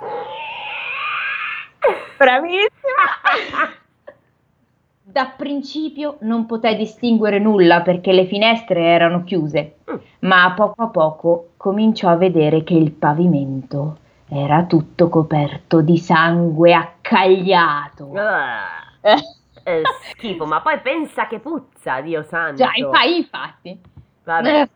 Bravissima! 2.16 2.66
Da 5.04 5.32
principio 5.36 6.16
non 6.22 6.46
poté 6.46 6.74
distinguere 6.74 7.38
nulla 7.38 7.82
perché 7.82 8.12
le 8.12 8.26
finestre 8.26 8.82
erano 8.82 9.22
chiuse, 9.22 9.76
ma 10.20 10.44
a 10.44 10.52
poco 10.52 10.82
a 10.82 10.88
poco 10.88 11.50
cominciò 11.56 12.08
a 12.08 12.16
vedere 12.16 12.64
che 12.64 12.74
il 12.74 12.90
pavimento 12.90 13.98
era 14.28 14.64
tutto 14.64 15.08
coperto 15.08 15.80
di 15.80 15.96
sangue 15.96 16.74
accagliato. 16.74 18.06
Uh, 18.06 19.08
eh, 19.62 19.82
schifo, 20.10 20.44
ma 20.44 20.60
poi 20.60 20.80
pensa 20.80 21.28
che 21.28 21.38
puzza, 21.38 22.00
Dio 22.00 22.24
santo. 22.24 22.64
Già, 22.64 22.70
infatti. 22.74 23.80
Vabbè 24.24 24.68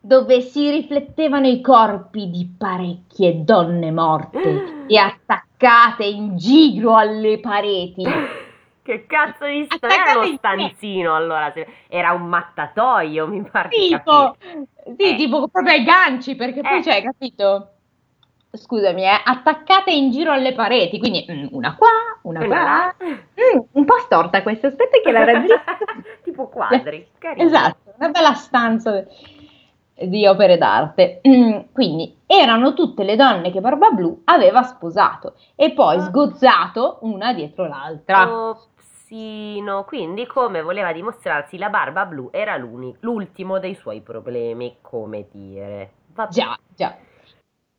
dove 0.00 0.40
si 0.40 0.70
riflettevano 0.70 1.46
i 1.46 1.60
corpi 1.60 2.30
di 2.30 2.48
parecchie 2.56 3.44
donne 3.44 3.90
morte 3.90 4.84
e 4.86 4.96
attaccate 4.98 6.04
in 6.04 6.36
giro 6.36 6.96
alle 6.96 7.38
pareti. 7.38 8.04
Che 8.82 9.04
cazzo 9.06 9.44
di 9.44 9.66
sta- 9.68 9.88
era 9.88 10.18
uno 10.18 10.36
stanzino 10.36 11.14
allora? 11.14 11.52
Era 11.86 12.12
un 12.12 12.22
mattatoio, 12.22 13.26
mi 13.28 13.42
pare. 13.42 13.68
Tipo, 13.68 14.34
sì, 14.96 15.12
eh. 15.12 15.16
tipo 15.16 15.46
proprio 15.48 15.74
ai 15.74 15.84
ganci, 15.84 16.34
perché 16.34 16.62
poi 16.62 16.78
eh. 16.78 16.82
c'è, 16.82 17.02
capito? 17.02 17.68
Scusami, 18.50 19.04
eh, 19.04 19.20
attaccate 19.22 19.92
in 19.92 20.10
giro 20.10 20.32
alle 20.32 20.54
pareti, 20.54 20.98
quindi 20.98 21.24
mm, 21.30 21.46
una 21.50 21.76
qua, 21.76 21.88
una, 22.22 22.44
una 22.44 22.48
qua. 22.48 23.06
Mm, 23.06 23.58
un 23.72 23.84
po' 23.84 23.98
storta 23.98 24.42
questa, 24.42 24.68
aspetta 24.68 24.98
che 24.98 25.12
la 25.12 25.24
raddrizzo. 25.24 25.60
tipo 26.24 26.48
quadri, 26.48 27.06
carino. 27.18 27.46
Esatto, 27.46 27.92
una 27.96 28.08
bella 28.08 28.32
stanza 28.32 29.04
di 30.06 30.26
opere 30.26 30.58
d'arte. 30.58 31.20
Quindi 31.72 32.16
erano 32.26 32.74
tutte 32.74 33.02
le 33.02 33.16
donne 33.16 33.50
che 33.50 33.60
Barba 33.60 33.90
Blu 33.90 34.22
aveva 34.24 34.62
sposato 34.62 35.34
e 35.54 35.72
poi 35.72 35.96
ah. 35.96 36.00
sgozzato 36.00 36.98
una 37.02 37.32
dietro 37.32 37.66
l'altra. 37.66 38.50
Opsino, 38.50 39.84
quindi 39.84 40.24
come 40.26 40.62
voleva 40.62 40.92
dimostrarsi 40.92 41.58
la 41.58 41.68
Barba 41.68 42.06
Blu 42.06 42.28
era 42.30 42.56
l'ultimo 42.56 43.58
dei 43.58 43.74
suoi 43.74 44.00
problemi, 44.00 44.76
come 44.80 45.26
dire. 45.32 45.92
Vabbè. 46.14 46.30
Già, 46.30 46.56
già. 46.76 46.96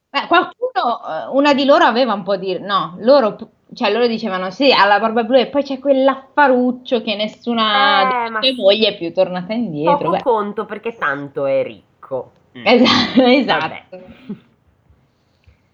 Beh, 0.10 0.28
qualcuno, 0.28 1.00
eh, 1.08 1.28
una 1.30 1.54
di 1.54 1.64
loro 1.64 1.86
aveva 1.86 2.14
un 2.14 2.24
po' 2.24 2.36
di... 2.36 2.60
no, 2.60 2.98
loro 3.00 3.38
cioè 3.74 3.90
loro 3.90 4.06
dicevano 4.06 4.52
sì 4.52 4.74
alla 4.74 5.00
barba 5.00 5.24
blu 5.24 5.38
e 5.38 5.48
poi 5.48 5.64
c'è 5.64 5.80
quell'affaruccio 5.80 7.02
che 7.02 7.16
nessuna 7.16 8.26
eh, 8.26 8.30
delle 8.30 8.54
mogli 8.54 8.84
è 8.84 8.98
più 8.98 9.14
tornata 9.14 9.54
indietro. 9.54 9.98
Poco 9.98 10.10
Beh. 10.10 10.22
conto 10.22 10.66
perché 10.66 10.98
tanto 10.98 11.46
è 11.46 11.64
ricco 11.64 11.91
ecco. 12.12 12.32
Mm. 12.58 12.68
Esatto. 12.68 13.22
esatto. 13.24 14.00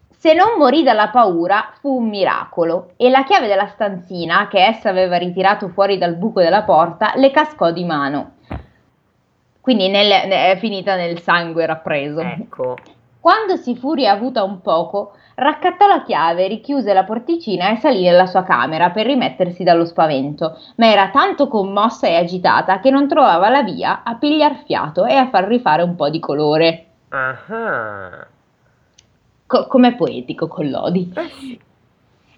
Se 0.09 0.33
non 0.33 0.57
morì 0.57 0.83
dalla 0.83 1.09
paura 1.09 1.73
fu 1.79 1.97
un 1.97 2.09
miracolo 2.09 2.93
e 2.97 3.09
la 3.09 3.23
chiave 3.23 3.47
della 3.47 3.67
stanzina 3.67 4.47
che 4.47 4.65
essa 4.65 4.89
aveva 4.89 5.17
ritirato 5.17 5.69
fuori 5.69 5.97
dal 5.97 6.15
buco 6.15 6.41
della 6.41 6.63
porta 6.63 7.13
le 7.15 7.31
cascò 7.31 7.71
di 7.71 7.85
mano. 7.85 8.35
Quindi 9.61 9.89
nel, 9.89 10.09
è 10.09 10.57
finita 10.59 10.95
nel 10.95 11.19
sangue 11.19 11.65
rappreso. 11.65 12.21
Ecco. 12.21 12.77
Quando 13.19 13.55
si 13.55 13.75
fu 13.75 13.93
riavuta 13.93 14.43
un 14.43 14.61
poco, 14.61 15.13
raccattò 15.35 15.87
la 15.87 16.03
chiave, 16.03 16.47
richiuse 16.47 16.93
la 16.93 17.03
porticina 17.03 17.71
e 17.71 17.77
salì 17.77 18.03
nella 18.03 18.25
sua 18.25 18.43
camera 18.43 18.91
per 18.91 19.05
rimettersi 19.05 19.63
dallo 19.63 19.85
spavento, 19.85 20.57
ma 20.75 20.89
era 20.89 21.09
tanto 21.09 21.47
commossa 21.47 22.07
e 22.07 22.15
agitata 22.15 22.79
che 22.79 22.89
non 22.89 23.07
trovava 23.07 23.49
la 23.49 23.63
via 23.63 24.03
a 24.03 24.15
pigliar 24.15 24.63
fiato 24.65 25.05
e 25.05 25.15
a 25.15 25.29
far 25.29 25.45
rifare 25.45 25.83
un 25.83 25.95
po' 25.95 26.09
di 26.09 26.19
colore. 26.19 26.85
Ah. 27.09 28.27
Co- 29.45 29.67
com'è 29.67 29.95
poetico 29.95 30.47
Collodi. 30.47 31.13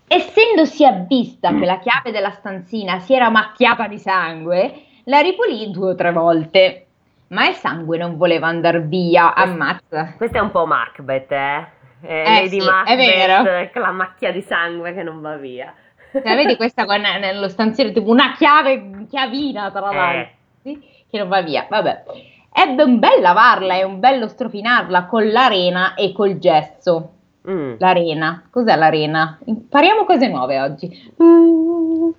Essendosi 0.07 0.85
avvista 0.85 1.53
che 1.53 1.65
la 1.65 1.79
chiave 1.79 2.11
della 2.11 2.31
stanzina 2.31 2.99
si 2.99 3.13
era 3.13 3.29
macchiata 3.29 3.87
di 3.87 3.99
sangue, 3.99 4.83
la 5.05 5.19
ripulì 5.19 5.69
due 5.71 5.91
o 5.91 5.95
tre 5.95 6.11
volte. 6.11 6.88
Ma 7.29 7.47
il 7.47 7.55
sangue 7.55 7.97
non 7.97 8.17
voleva 8.17 8.47
andar 8.47 8.87
via, 8.87 9.35
ammazza. 9.35 10.13
Questo 10.17 10.37
è 10.37 10.41
un 10.41 10.51
po' 10.51 10.65
Macbeth, 10.65 11.31
eh? 11.31 11.67
eh, 12.01 12.21
eh 12.21 12.23
Lady 12.23 12.59
sì, 12.59 12.65
Macbeth 12.65 13.71
con 13.73 13.81
la 13.81 13.91
macchia 13.91 14.31
di 14.31 14.41
sangue 14.41 14.93
che 14.93 15.03
non 15.03 15.21
va 15.21 15.35
via. 15.35 15.73
Cioè, 16.11 16.35
vedi 16.35 16.55
questa 16.55 16.85
con, 16.85 17.01
nello 17.01 17.47
stanziere 17.47 17.91
tipo 17.91 18.09
una 18.09 18.33
chiave, 18.35 19.05
chiavina 19.07 19.69
tra 19.69 19.91
l'altro, 19.91 20.33
eh. 20.63 20.79
che 21.09 21.17
non 21.19 21.27
va 21.27 21.41
via. 21.41 21.67
Vabbè. 21.69 22.03
Ebbe 22.51 22.81
un 22.81 22.97
bel 22.97 23.21
lavarla 23.21 23.75
e 23.75 23.83
un 23.83 23.99
bello 23.99 24.27
strofinarla 24.27 25.05
con 25.05 25.29
l'arena 25.29 25.93
e 25.93 26.11
col 26.11 26.39
gesso. 26.39 27.11
Mm. 27.47 27.75
L'arena, 27.77 28.47
cos'è 28.49 28.75
l'arena? 28.75 29.37
Impariamo 29.45 30.03
cose 30.03 30.27
nuove 30.27 30.59
oggi. 30.59 31.13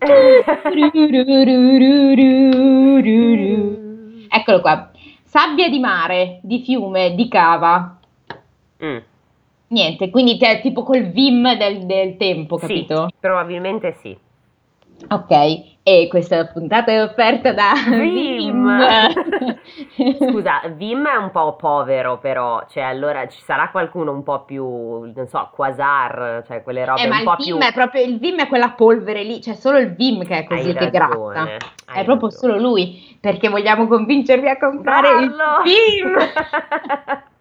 Eccolo 4.33 4.61
qua. 4.61 4.90
Sabbia 5.31 5.69
di 5.69 5.79
mare, 5.79 6.41
di 6.43 6.61
fiume, 6.65 7.15
di 7.15 7.29
cava. 7.29 8.01
Mm. 8.85 8.99
Niente, 9.69 10.11
quindi 10.11 10.37
è 10.37 10.61
tipo 10.61 10.83
col 10.83 11.13
Vim 11.13 11.57
del, 11.57 11.87
del 11.87 12.17
tempo, 12.17 12.57
capito? 12.57 13.07
Sì, 13.07 13.15
probabilmente 13.21 13.93
sì. 14.01 14.19
Ok, 15.09 15.81
e 15.83 16.09
questa 16.09 16.47
puntata 16.47 16.93
è 16.93 17.03
offerta 17.03 17.53
da 17.53 17.73
Vim. 17.89 18.69
Scusa, 20.31 20.61
Vim 20.75 21.07
è 21.07 21.17
un 21.17 21.31
po' 21.31 21.57
povero 21.57 22.19
però, 22.19 22.65
cioè 22.69 22.83
allora 22.83 23.27
ci 23.27 23.41
sarà 23.41 23.71
qualcuno 23.71 24.13
un 24.13 24.23
po' 24.23 24.45
più, 24.45 24.65
non 24.65 25.27
so, 25.27 25.51
Quasar, 25.53 26.45
cioè 26.47 26.63
quelle 26.63 26.85
robe 26.85 27.03
eh, 27.03 27.09
un 27.09 27.23
po' 27.25 27.37
più... 27.37 27.57
Ma 27.57 27.67
il 27.67 27.71
Vim 27.71 27.71
è 27.71 27.73
proprio, 27.73 28.03
il 28.03 28.19
Vim 28.19 28.39
è 28.39 28.49
quella 28.49 28.71
polvere 28.71 29.23
lì, 29.23 29.41
cioè 29.41 29.55
solo 29.55 29.79
il 29.79 29.95
Vim 29.95 30.25
che 30.25 30.39
è 30.39 30.45
così 30.45 30.73
che 30.73 30.91
gratta. 30.91 31.59
È 31.93 32.05
proprio 32.05 32.29
ragione. 32.29 32.31
solo 32.31 32.59
lui, 32.59 33.17
perché 33.21 33.49
vogliamo 33.49 33.87
convincervi 33.87 34.49
a 34.49 34.59
comprare 34.59 35.09
Ballo. 35.09 35.63
il 35.65 35.65
Vim! 35.65 36.17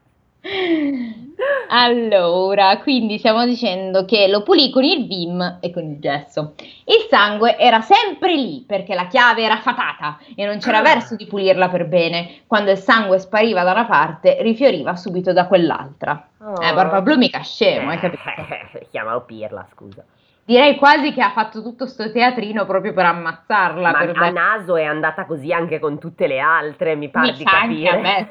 Allora, 1.72 2.78
quindi 2.80 3.18
stiamo 3.18 3.46
dicendo 3.46 4.06
che 4.06 4.28
lo 4.28 4.42
pulì 4.44 4.72
con 4.72 4.84
il 4.84 5.06
Vim 5.06 5.58
e 5.62 5.72
con 5.72 5.84
il 5.84 6.00
gesso. 6.00 6.54
Il 6.86 7.06
sangue 7.10 7.58
era 7.58 7.82
sempre 7.82 8.34
lì 8.36 8.64
perché 8.68 8.96
la 8.96 9.08
chiave 9.08 9.44
era 9.44 9.58
fatata 9.58 10.18
e 10.36 10.46
non 10.46 10.58
c'era 10.60 10.80
Ah. 10.80 10.82
verso 10.82 11.16
di 11.16 11.26
pulirla 11.28 11.70
per 11.70 11.88
bene. 11.88 12.42
Quando 12.48 12.72
il 12.72 12.78
sangue 12.78 13.20
spariva 13.20 13.64
da 13.64 13.72
una 13.72 13.86
parte, 13.86 14.38
rifioriva 14.42 14.96
subito 14.96 15.32
da 15.32 15.46
quell'altra. 15.48 16.28
Oh. 16.40 16.62
Eh, 16.64 16.74
Barba 16.74 17.02
Blu 17.02 17.18
mica 17.18 17.42
scemo, 17.42 17.90
hai 17.90 18.00
capito? 18.00 18.24
Chiamalo 18.90 19.22
Pirla, 19.22 19.66
scusa. 19.72 20.04
Direi 20.44 20.78
quasi 20.78 21.14
che 21.14 21.22
ha 21.22 21.30
fatto 21.30 21.62
tutto 21.62 21.86
sto 21.86 22.12
teatrino 22.12 22.66
proprio 22.66 22.92
per 22.92 23.06
ammazzarla. 23.06 23.92
Ma 23.92 23.98
per 24.00 24.18
a 24.18 24.30
naso 24.32 24.76
è 24.76 24.84
andata 24.84 25.26
così 25.26 25.54
anche 25.54 25.78
con 25.78 26.00
tutte 26.00 26.26
le 26.26 26.40
altre, 26.40 26.96
mi 26.96 27.10
pare 27.10 27.32
Mi 27.32 27.38
di 27.38 27.44
anche 27.46 27.88
a 27.88 27.92
capire. 27.92 28.30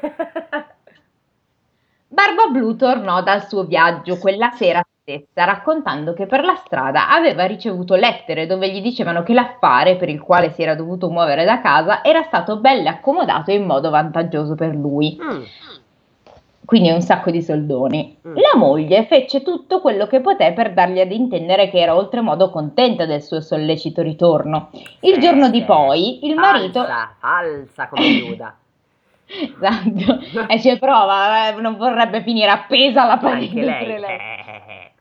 Barba 2.11 2.47
Blu 2.47 2.75
tornò 2.75 3.21
dal 3.21 3.47
suo 3.47 3.65
viaggio 3.65 4.17
quella 4.17 4.49
sera 4.55 4.81
stessa 4.99 5.45
raccontando 5.45 6.13
che 6.13 6.25
per 6.25 6.43
la 6.43 6.55
strada 6.55 7.11
aveva 7.11 7.45
ricevuto 7.45 7.93
lettere 7.93 8.47
dove 8.47 8.71
gli 8.71 8.81
dicevano 8.81 9.21
che 9.21 9.33
l'affare 9.33 9.95
per 9.95 10.09
il 10.09 10.19
quale 10.19 10.51
si 10.51 10.63
era 10.63 10.73
dovuto 10.73 11.09
muovere 11.11 11.45
da 11.45 11.61
casa 11.61 12.03
era 12.03 12.23
stato 12.23 12.57
ben 12.57 12.85
accomodato 12.87 13.51
in 13.51 13.63
modo 13.63 13.91
vantaggioso 13.91 14.55
per 14.55 14.73
lui, 14.73 15.17
Mm, 15.21 15.43
quindi 16.65 16.89
un 16.89 17.01
sacco 17.01 17.29
di 17.29 17.43
soldoni. 17.43 18.17
Mm. 18.27 18.35
La 18.35 18.57
moglie 18.57 19.05
fece 19.05 19.43
tutto 19.43 19.79
quello 19.79 20.07
che 20.07 20.19
poté 20.19 20.51
per 20.53 20.73
dargli 20.73 20.99
ad 20.99 21.11
intendere 21.11 21.69
che 21.69 21.79
era 21.79 21.95
oltremodo 21.95 22.49
contenta 22.49 23.05
del 23.05 23.21
suo 23.21 23.39
sollecito 23.41 24.01
ritorno. 24.01 24.69
Il 25.01 25.19
giorno 25.19 25.49
di 25.49 25.63
poi 25.63 26.25
il 26.27 26.35
marito... 26.35 26.83
Falsa, 26.83 27.15
falsa 27.19 27.87
come 27.87 28.17
Giuda. 28.19 28.55
Esatto, 29.61 30.19
e 30.47 30.59
ci 30.59 30.75
prova, 30.79 31.49
eh, 31.49 31.61
non 31.61 31.77
vorrebbe 31.77 32.23
finire 32.23 32.49
appesa 32.49 33.03
alla 33.03 33.17
parete. 33.17 33.61
Lei. 33.61 33.85
lei. 33.87 34.03
eh, 34.03 34.91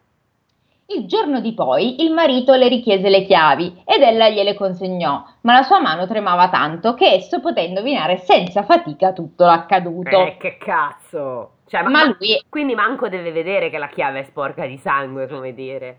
Il 0.91 1.07
giorno 1.07 1.41
di 1.41 1.55
poi 1.55 2.03
il 2.03 2.13
marito 2.13 2.55
le 2.55 2.69
richiese 2.69 3.09
le 3.09 3.25
chiavi 3.25 3.83
ed 3.87 4.03
ella 4.03 4.29
gliele 4.29 4.55
consegnò, 4.55 5.25
ma 5.43 5.55
la 5.55 5.63
sua 5.63 5.81
mano 5.81 6.07
tremava 6.07 6.49
tanto 6.51 6.95
che 6.95 7.07
esso 7.13 7.41
poté 7.41 7.63
indovinare 7.63 8.19
senza 8.19 8.63
fatica 8.63 9.13
tutto 9.13 9.45
l'accaduto. 9.47 10.27
Eh, 10.27 10.37
che 10.39 10.59
cazzo. 10.59 11.53
Cioè, 11.67 11.83
ma, 11.83 11.91
Ma 11.91 12.05
lui- 12.05 12.43
Quindi 12.49 12.75
manco 12.75 13.09
deve 13.09 13.33
vedere 13.33 13.71
che 13.71 13.79
la 13.79 13.89
chiave 13.89 14.21
è 14.21 14.25
sporca 14.25 14.67
di 14.67 14.77
sangue, 14.79 15.27
come 15.27 15.53
dire. 15.55 15.99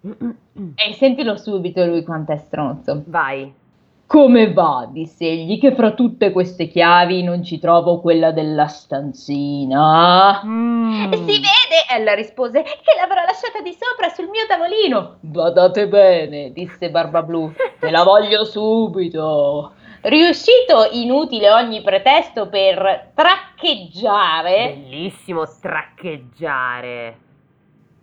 E 0.00 0.92
sentilo 0.94 1.36
subito 1.36 1.84
lui 1.84 2.04
quanto 2.04 2.32
è 2.32 2.36
stronzo. 2.36 3.02
Vai. 3.06 3.52
Come 4.08 4.54
va? 4.54 4.88
disse 4.90 5.26
egli, 5.26 5.60
che 5.60 5.74
fra 5.74 5.90
tutte 5.90 6.32
queste 6.32 6.66
chiavi 6.66 7.22
non 7.22 7.44
ci 7.44 7.58
trovo 7.58 8.00
quella 8.00 8.30
della 8.30 8.66
stanzina. 8.66 10.40
Mm. 10.46 11.12
Si 11.12 11.34
vede, 11.34 11.84
ella 11.94 12.14
rispose, 12.14 12.62
che 12.62 12.94
l'avrò 12.98 13.22
lasciata 13.22 13.60
di 13.62 13.76
sopra 13.78 14.08
sul 14.08 14.30
mio 14.30 14.46
tavolino. 14.48 15.18
Badate 15.20 15.88
bene, 15.88 16.52
disse 16.52 16.90
Barba 16.90 17.22
Blu, 17.22 17.52
te 17.78 17.90
la 17.90 18.02
voglio 18.02 18.46
subito. 18.46 19.72
Riuscito 20.00 20.88
inutile 20.92 21.50
ogni 21.50 21.82
pretesto 21.82 22.48
per 22.48 23.10
traccheggiare, 23.14 24.74
Bellissimo 24.74 25.42
traccheggiare. 25.60 27.18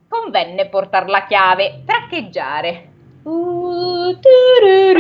convenne 0.08 0.68
portar 0.68 1.10
la 1.10 1.26
chiave. 1.26 1.82
Traccheggiare. 1.84 2.90
Uh, 3.26 4.16
cioè, 4.22 4.94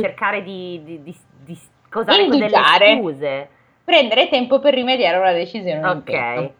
cercare 0.00 0.42
di, 0.42 0.82
di, 0.84 1.02
di, 1.02 1.16
di 1.44 1.58
scosare 1.88 2.28
con 2.28 2.38
delle 2.38 2.98
scuse. 3.00 3.48
Prendere 3.84 4.28
tempo 4.28 4.58
per 4.60 4.74
rimediare 4.74 5.16
a 5.16 5.20
una 5.20 5.32
decisione. 5.32 5.88
Ok. 5.88 6.50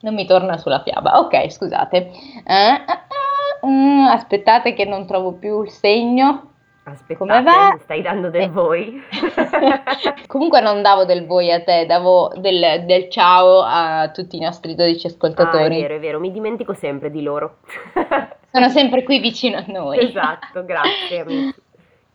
Non 0.00 0.14
mi 0.14 0.26
torna 0.26 0.56
sulla 0.56 0.82
fiaba. 0.82 1.20
Ok, 1.20 1.52
scusate. 1.52 2.10
Eh, 2.44 2.72
eh, 2.72 3.66
mm, 3.66 4.06
aspettate 4.06 4.74
che 4.74 4.84
non 4.84 5.06
trovo 5.06 5.34
più 5.34 5.62
il 5.62 5.70
segno. 5.70 6.54
Aspettate, 6.88 7.16
Come 7.16 7.42
va? 7.42 7.72
mi 7.72 7.80
stai 7.80 8.00
dando 8.00 8.30
del 8.30 8.42
Eh. 8.42 8.48
voi? 8.48 9.02
Comunque 10.28 10.60
non 10.60 10.82
davo 10.82 11.04
del 11.04 11.26
voi 11.26 11.50
a 11.50 11.60
te, 11.62 11.84
davo 11.84 12.30
del, 12.36 12.84
del 12.86 13.08
ciao 13.10 13.60
a 13.62 14.10
tutti 14.10 14.36
i 14.36 14.40
nostri 14.40 14.76
12 14.76 15.04
Ah, 15.06 15.08
è 15.08 15.12
ascoltatori. 15.12 15.80
vero, 15.80 15.94
è 15.96 15.98
vero, 15.98 16.20
mi 16.20 16.30
dimentico 16.30 16.74
sempre 16.74 17.10
di 17.10 17.22
loro. 17.22 17.56
Sono 18.52 18.68
sempre 18.68 19.02
qui 19.02 19.18
vicino 19.18 19.58
a 19.58 19.64
noi. 19.66 19.98
esatto, 19.98 20.64
grazie 20.64 21.20
amici. 21.20 21.60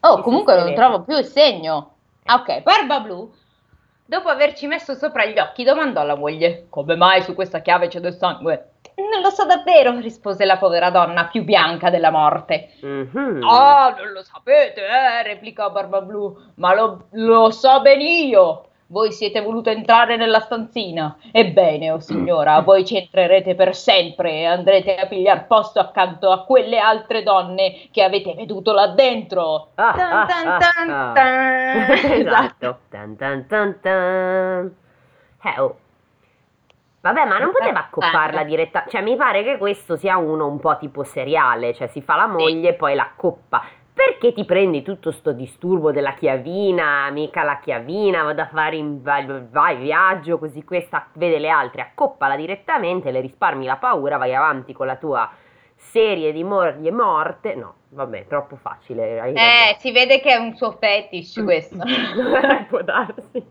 Oh, 0.01 0.17
Mi 0.17 0.23
comunque 0.23 0.55
non 0.55 0.73
trovo 0.73 1.01
più 1.03 1.17
il 1.17 1.25
segno. 1.25 1.95
Ah, 2.23 2.35
ok, 2.35 2.61
Barba 2.63 3.01
Blu, 3.01 3.29
dopo 4.05 4.29
averci 4.29 4.67
messo 4.67 4.93
sopra 4.95 5.25
gli 5.25 5.37
occhi, 5.37 5.65
domandò 5.65 5.99
alla 5.99 6.15
moglie: 6.15 6.67
Come 6.69 6.95
mai 6.95 7.21
su 7.23 7.35
questa 7.35 7.59
chiave 7.59 7.89
c'è 7.89 7.99
del 7.99 8.13
sangue? 8.15 8.70
Non 9.11 9.21
lo 9.21 9.29
so 9.29 9.45
davvero, 9.45 9.99
rispose 9.99 10.45
la 10.45 10.57
povera 10.57 10.89
donna 10.89 11.25
più 11.25 11.43
bianca 11.43 11.89
della 11.89 12.11
morte. 12.11 12.69
Mhm. 12.81 13.43
Ah, 13.43 13.93
non 13.97 14.13
lo 14.13 14.23
sapete, 14.23 14.81
eh, 14.85 15.23
replicò 15.23 15.69
Barba 15.71 16.01
Blu, 16.01 16.35
ma 16.55 16.73
lo, 16.73 17.07
lo 17.11 17.49
so 17.51 17.81
ben 17.81 17.99
io. 17.99 18.67
Voi 18.87 19.11
siete 19.13 19.41
voluto 19.41 19.69
entrare 19.69 20.17
nella 20.17 20.39
stanzina. 20.41 21.17
Ebbene, 21.31 21.91
o 21.91 21.99
signora, 21.99 22.59
voi 22.63 22.85
ci 22.85 22.97
entrerete 22.97 23.55
per 23.55 23.75
sempre 23.75 24.31
e 24.31 24.45
andrete 24.45 24.95
a 24.95 25.07
pigliar 25.07 25.47
posto 25.47 25.79
accanto 25.79 26.29
a 26.31 26.43
quelle 26.43 26.77
altre 26.77 27.23
donne 27.23 27.87
che 27.91 28.03
avete 28.03 28.33
veduto 28.33 28.73
là 28.73 28.87
dentro. 28.87 29.71
Ah, 29.75 29.93
Tan, 29.93 30.17
ah, 30.45 30.57
tan, 30.57 30.89
ah, 30.89 31.11
ah. 31.13 31.93
esatto. 32.15 32.79
Tan, 32.89 33.15
tan, 33.15 33.47
tan, 33.47 33.79
tan. 33.81 34.75
Eh, 35.43 35.59
oh. 35.59 35.75
Vabbè, 37.01 37.25
ma 37.25 37.39
non 37.39 37.51
poteva 37.51 37.79
accopparla 37.79 38.43
diretta. 38.43 38.85
Cioè, 38.87 39.01
mi 39.01 39.15
pare 39.15 39.43
che 39.43 39.57
questo 39.57 39.97
sia 39.97 40.17
uno 40.17 40.47
un 40.47 40.59
po' 40.59 40.77
tipo 40.77 41.03
seriale. 41.03 41.73
Cioè, 41.73 41.87
si 41.87 42.01
fa 42.01 42.15
la 42.15 42.27
moglie 42.27 42.69
e 42.69 42.73
poi 42.73 42.93
la 42.93 43.03
accoppa. 43.03 43.63
Perché 43.93 44.33
ti 44.33 44.45
prendi 44.45 44.83
tutto 44.83 45.11
sto 45.11 45.31
disturbo 45.31 45.91
della 45.91 46.13
chiavina, 46.13 47.09
mica 47.11 47.43
la 47.43 47.57
chiavina, 47.59 48.23
vado 48.23 48.41
a 48.41 48.47
fare 48.47 48.75
in 48.75 49.01
vai, 49.01 49.25
vai, 49.49 49.77
viaggio, 49.77 50.39
così 50.39 50.63
questa 50.63 51.07
vede 51.13 51.39
le 51.39 51.49
altre, 51.49 51.81
accoppala 51.81 52.35
direttamente, 52.35 53.11
le 53.11 53.19
risparmi 53.19 53.65
la 53.65 53.75
paura, 53.75 54.17
vai 54.17 54.33
avanti 54.33 54.73
con 54.73 54.87
la 54.87 54.95
tua 54.95 55.29
serie 55.91 56.31
di 56.31 56.43
moglie 56.43 56.91
morte. 56.91 57.53
No, 57.55 57.73
vabbè, 57.89 58.27
troppo 58.27 58.55
facile. 58.55 59.21
Eh, 59.33 59.75
si 59.79 59.91
vede 59.91 60.21
che 60.21 60.31
è 60.31 60.37
un 60.37 60.55
suo 60.55 60.71
fetish 60.79 61.41
questo. 61.43 61.77
ragione. 61.77 62.65
Può 62.69 62.81
darsi. 62.81 63.43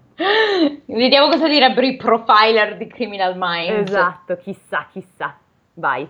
Vediamo 0.86 1.28
cosa 1.28 1.48
direbbero 1.48 1.86
i 1.86 1.96
profiler 1.96 2.76
di 2.76 2.86
Criminal 2.86 3.34
Minds. 3.36 3.90
Esatto, 3.90 4.36
chissà, 4.38 4.86
chissà. 4.90 5.36
Vai. 5.74 6.08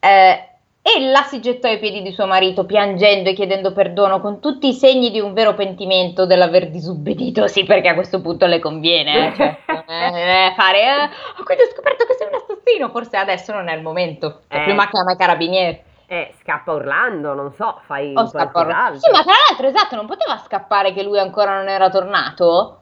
Eh, 0.00 0.42
ella 0.80 1.22
si 1.22 1.40
gettò 1.40 1.68
ai 1.68 1.78
piedi 1.78 2.00
di 2.00 2.12
suo 2.12 2.26
marito, 2.26 2.64
piangendo 2.64 3.28
e 3.28 3.34
chiedendo 3.34 3.72
perdono 3.72 4.20
con 4.20 4.40
tutti 4.40 4.68
i 4.68 4.72
segni 4.72 5.10
di 5.10 5.20
un 5.20 5.34
vero 5.34 5.54
pentimento 5.54 6.24
dell'aver 6.24 6.70
disubbidito. 6.70 7.46
Sì, 7.46 7.64
perché 7.64 7.88
a 7.88 7.94
questo 7.94 8.22
punto 8.22 8.46
le 8.46 8.58
conviene. 8.58 9.28
eh, 9.28 9.34
cioè, 9.34 9.58
eh, 9.66 10.52
fare, 10.56 10.80
eh, 10.82 11.04
"Oh, 11.38 11.42
quindi 11.44 11.64
ho 11.64 11.70
scoperto 11.74 12.06
che 12.06 12.14
sei 12.14 12.28
un 12.28 12.37
assassino. 12.68 12.88
Forse 12.90 13.16
adesso 13.16 13.52
non 13.52 13.68
è 13.68 13.74
il 13.74 13.82
momento. 13.82 14.40
Cioè, 14.48 14.60
Eh. 14.60 14.64
prima 14.64 14.88
chiama 14.88 15.12
i 15.12 15.16
carabinieri. 15.16 15.82
Eh, 16.10 16.34
scappa 16.40 16.72
Orlando, 16.72 17.34
non 17.34 17.52
so, 17.52 17.80
fai 17.84 18.14
O 18.16 18.26
scappa 18.26 18.60
Orlando. 18.60 18.98
qualcos'altro. 18.98 18.98
Sì, 19.00 19.10
ma 19.10 19.22
tra 19.22 19.32
l'altro, 19.48 19.66
esatto, 19.66 19.96
non 19.96 20.06
poteva 20.06 20.36
scappare 20.38 20.92
che 20.94 21.02
lui 21.02 21.18
ancora 21.18 21.56
non 21.56 21.68
era 21.68 21.90
tornato? 21.90 22.80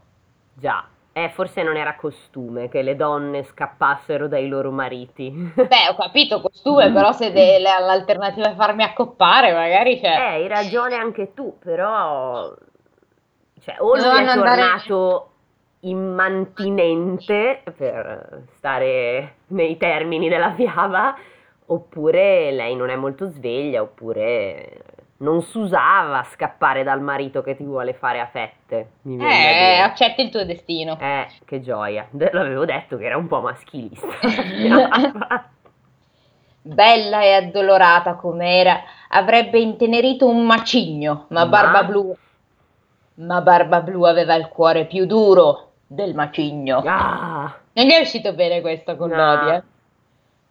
Già. 0.55 0.85
Eh, 1.13 1.31
forse 1.31 1.63
non 1.63 1.77
era 1.77 1.97
costume 1.97 2.69
che 2.69 2.83
le 2.83 2.95
donne 2.95 3.43
scappassero 3.43 4.29
dai 4.29 4.49
loro 4.49 4.71
mariti. 4.71 5.31
Beh, 5.57 5.89
ho 5.91 5.97
capito, 5.97 6.41
costume, 6.41 6.91
però 6.93 7.11
se 7.13 7.33
de- 7.33 7.59
la- 7.59 7.79
l'alternativa 7.81 8.51
è 8.51 8.55
farmi 8.55 8.85
accoppare, 8.85 9.53
magari 9.53 9.99
c'è. 9.99 10.09
Eh, 10.15 10.21
hai 10.35 10.47
ragione 10.49 10.95
anche 10.95 11.33
tu, 11.35 11.59
però... 11.59 12.55
Cioè, 13.61 13.77
o 13.81 13.97
Dovevano 13.97 14.27
è 14.27 14.29
andare- 14.31 14.61
tornato 14.63 15.31
immantinente, 15.89 17.63
per 17.77 18.43
stare 18.57 19.37
nei 19.49 19.77
termini 19.77 20.29
della 20.29 20.53
fiaba, 20.55 21.15
oppure 21.67 22.51
lei 22.53 22.75
non 22.77 22.91
è 22.91 22.97
molto 22.97 23.27
sveglia, 23.27 23.83
oppure 23.83 24.83
non 25.19 25.41
si 25.43 25.57
usava 25.59 26.23
scappare 26.25 26.83
dal 26.83 27.01
marito 27.01 27.43
che 27.43 27.57
ti 27.57 27.65
vuole 27.65 27.95
fare 27.95 28.21
a 28.21 28.27
fette. 28.27 28.91
Mi 29.03 29.17
Eh, 29.25 29.79
accetti 29.79 30.23
il 30.23 30.31
tuo 30.31 30.45
destino. 30.45 30.99
Eh, 31.01 31.27
che 31.45 31.61
gioia. 31.63 32.07
L'avevo 32.11 32.65
detto 32.67 32.97
che 32.99 33.07
era 33.07 33.17
un 33.17 33.27
po' 33.27 33.41
maschilista. 33.41 34.07
Bella 36.63 37.23
e 37.23 37.33
addolorata 37.33 38.15
com'era, 38.15 38.81
avrebbe 39.09 39.61
intenerito 39.61 40.27
un 40.29 40.45
macigno, 40.45 41.27
ma 41.29 41.45
Ma? 41.45 41.47
Barba 41.47 41.85
Blu. 41.85 42.17
Ma 43.19 43.41
Barba 43.41 43.81
Blu 43.83 44.03
aveva 44.03 44.35
il 44.35 44.49
cuore 44.49 44.85
più 44.87 45.07
duro 45.07 45.66
del 45.87 46.15
macigno. 46.15 46.83
ah, 46.85 47.55
Non 47.73 47.91
è 47.91 47.99
uscito 48.01 48.33
bene 48.35 48.61
questo 48.61 48.97
con 48.97 49.11
No. 49.11 49.17
Lodi, 49.17 49.51
eh? 49.51 49.63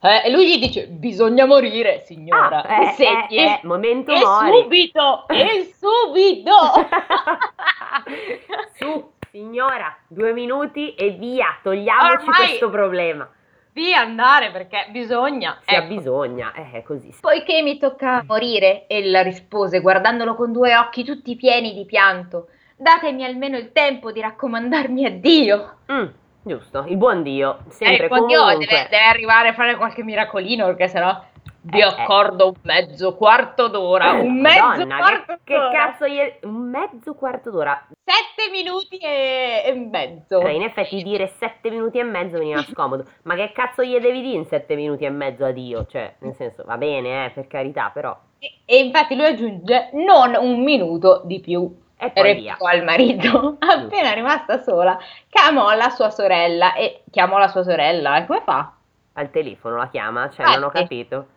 Eh, 0.01 0.21
e 0.25 0.29
lui 0.31 0.47
gli 0.47 0.59
dice: 0.59 0.87
Bisogna 0.87 1.45
morire, 1.45 2.01
signora. 2.05 2.63
Ah, 2.63 2.81
eh, 2.83 2.87
e 2.87 2.91
segni, 2.91 3.37
eh, 3.37 3.43
eh, 3.43 3.59
momento 3.63 4.11
e 4.13 4.19
mori. 4.19 4.61
subito, 4.61 5.27
e 5.29 5.73
subito. 5.79 6.53
Su, 8.75 9.13
Signora, 9.31 9.97
due 10.07 10.31
minuti 10.31 10.93
e 10.95 11.09
via, 11.11 11.57
togliamoci 11.61 12.25
Ormai- 12.27 12.35
questo 12.47 12.69
problema. 12.69 13.29
Di 13.73 13.93
andare 13.93 14.51
perché 14.51 14.87
bisogna. 14.91 15.57
Se 15.65 15.75
ha 15.75 15.79
Ecco. 15.79 15.95
bisogna, 15.95 16.53
eh, 16.53 16.77
è 16.77 16.83
così. 16.83 17.13
Poiché 17.19 17.61
mi 17.61 17.77
tocca 17.77 18.23
morire, 18.25 18.85
ella 18.87 19.21
rispose 19.21 19.81
guardandolo 19.81 20.35
con 20.35 20.53
due 20.53 20.73
occhi 20.77 21.03
tutti 21.03 21.35
pieni 21.35 21.73
di 21.73 21.83
pianto. 21.83 22.47
Datemi 22.77 23.23
almeno 23.23 23.57
il 23.57 23.71
tempo 23.71 24.11
di 24.11 24.19
raccomandarmi 24.19 25.05
a 25.05 25.09
Dio. 25.11 25.77
Mm, 25.91 26.05
giusto, 26.43 26.83
il 26.87 26.97
buon 26.97 27.23
Dio, 27.23 27.59
sempre 27.69 28.05
Eh, 28.05 28.09
Dio 28.09 28.17
comunque. 28.17 28.57
deve, 28.65 28.87
deve 28.89 29.03
arrivare 29.05 29.47
a 29.49 29.53
fare 29.53 29.75
qualche 29.77 30.03
miracolino 30.03 30.65
perché 30.65 30.87
sennò 30.89 31.23
vi 31.67 31.79
Eh, 31.79 31.81
eh. 31.81 31.83
accordo 31.85 32.47
un 32.47 32.53
mezzo 32.63 33.15
quarto 33.15 33.69
d'ora. 33.69 34.11
Un 34.11 34.39
mezzo 34.41 34.61
Madonna, 34.65 34.97
quarto 34.97 35.33
che, 35.35 35.39
che 35.45 35.53
d'ora. 35.55 35.71
cazzo 35.71 36.05
gli... 36.07 36.19
Un 36.43 36.69
mezzo 36.69 37.13
quarto 37.15 37.49
d'ora. 37.49 37.87
Sette 38.03 38.51
minuti 38.51 38.97
e, 38.97 39.63
e 39.65 39.73
mezzo. 39.73 40.41
Cioè, 40.41 40.51
in 40.51 40.61
effetti 40.63 41.01
dire 41.01 41.27
sette 41.39 41.69
minuti 41.71 41.97
e 41.97 42.03
mezzo 42.03 42.37
veniva 42.37 42.61
scomodo. 42.69 43.05
Ma 43.23 43.35
che 43.35 43.51
cazzo 43.53 43.83
gli 43.83 43.97
devi 43.97 44.21
dire 44.21 44.35
in 44.35 44.45
sette 44.45 44.75
minuti 44.75 45.05
e 45.05 45.09
mezzo 45.09 45.45
a 45.45 45.51
Dio? 45.51 45.85
Cioè, 45.87 46.13
nel 46.19 46.35
senso, 46.35 46.63
va 46.65 46.77
bene, 46.77 47.25
eh, 47.25 47.29
per 47.31 47.47
carità, 47.47 47.89
però... 47.91 48.15
E, 48.37 48.51
e 48.65 48.77
infatti 48.83 49.15
lui 49.15 49.25
aggiunge 49.25 49.89
non 49.93 50.35
un 50.37 50.61
minuto 50.61 51.21
di 51.25 51.39
più. 51.39 51.83
E 51.97 52.11
poi 52.11 52.23
via. 52.35 52.51
replicò 52.51 52.65
al 52.65 52.83
marito. 52.83 53.55
Appena 53.61 54.13
rimasta 54.13 54.61
sola, 54.61 54.97
chiamò 55.29 55.73
la 55.73 55.89
sua 55.89 56.09
sorella 56.09 56.73
e 56.73 57.03
chiamò 57.09 57.37
la 57.37 57.47
sua 57.47 57.63
sorella. 57.63 58.17
E 58.17 58.25
come 58.25 58.41
fa? 58.43 58.71
Al 59.13 59.31
telefono 59.31 59.77
la 59.77 59.87
chiama, 59.89 60.29
cioè, 60.29 60.45
Ah, 60.45 60.55
non 60.55 60.63
ho 60.63 60.69
capito. 60.71 61.27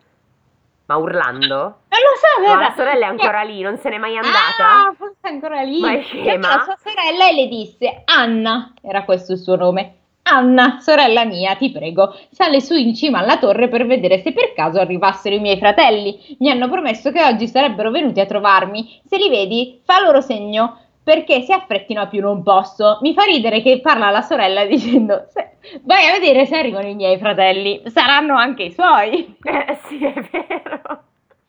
Ma 0.87 0.95
urlando? 0.97 1.77
Non 1.99 2.11
lo 2.11 2.15
so, 2.15 2.41
guarda. 2.41 2.67
la 2.69 2.73
sorella 2.75 3.05
è 3.05 3.09
ancora 3.09 3.41
lì, 3.41 3.61
non 3.61 3.77
se 3.77 3.89
n'è 3.89 3.97
mai 3.97 4.15
Ah, 4.15 4.21
andata? 4.21 4.95
forse 4.97 5.17
è 5.21 5.27
ancora 5.27 5.61
lì. 5.63 5.79
Ma 5.81 5.91
è 5.93 5.99
Chiamò 6.01 6.23
scema? 6.23 6.55
la 6.55 6.61
sua 6.63 6.77
sorella 6.81 7.27
e 7.29 7.33
le 7.33 7.47
disse: 7.47 8.01
Anna, 8.05 8.73
era 8.81 9.03
questo 9.03 9.33
il 9.33 9.37
suo 9.39 9.55
nome. 9.57 9.95
Anna, 10.31 10.79
sorella 10.79 11.25
mia, 11.25 11.55
ti 11.55 11.71
prego, 11.71 12.15
sale 12.31 12.61
su 12.61 12.73
in 12.75 12.93
cima 12.95 13.19
alla 13.19 13.37
torre 13.37 13.67
per 13.67 13.85
vedere 13.85 14.19
se 14.19 14.31
per 14.33 14.53
caso 14.53 14.79
arrivassero 14.79 15.35
i 15.35 15.39
miei 15.39 15.57
fratelli. 15.57 16.35
Mi 16.39 16.49
hanno 16.49 16.69
promesso 16.69 17.11
che 17.11 17.23
oggi 17.23 17.47
sarebbero 17.47 17.91
venuti 17.91 18.19
a 18.19 18.25
trovarmi. 18.25 18.99
Se 19.05 19.17
li 19.17 19.29
vedi, 19.29 19.79
fa 19.83 20.01
loro 20.01 20.21
segno, 20.21 20.77
perché 21.03 21.41
si 21.41 21.51
affrettino 21.51 22.01
a 22.01 22.07
più 22.07 22.21
non 22.21 22.43
posso. 22.43 22.99
Mi 23.01 23.13
fa 23.13 23.23
ridere 23.23 23.61
che 23.61 23.79
parla 23.81 24.09
la 24.09 24.21
sorella 24.21 24.65
dicendo: 24.65 25.25
"Se- 25.31 25.47
Vai 25.81 26.07
a 26.07 26.13
vedere 26.13 26.45
se 26.45 26.57
arrivano 26.57 26.87
i 26.87 26.95
miei 26.95 27.17
fratelli, 27.17 27.81
saranno 27.85 28.35
anche 28.35 28.63
i 28.63 28.71
suoi. 28.71 29.35
Eh, 29.43 29.77
sì, 29.87 30.03
è 30.05 30.13
vero. 30.31 31.03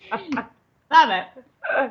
Vabbè. 0.88 1.33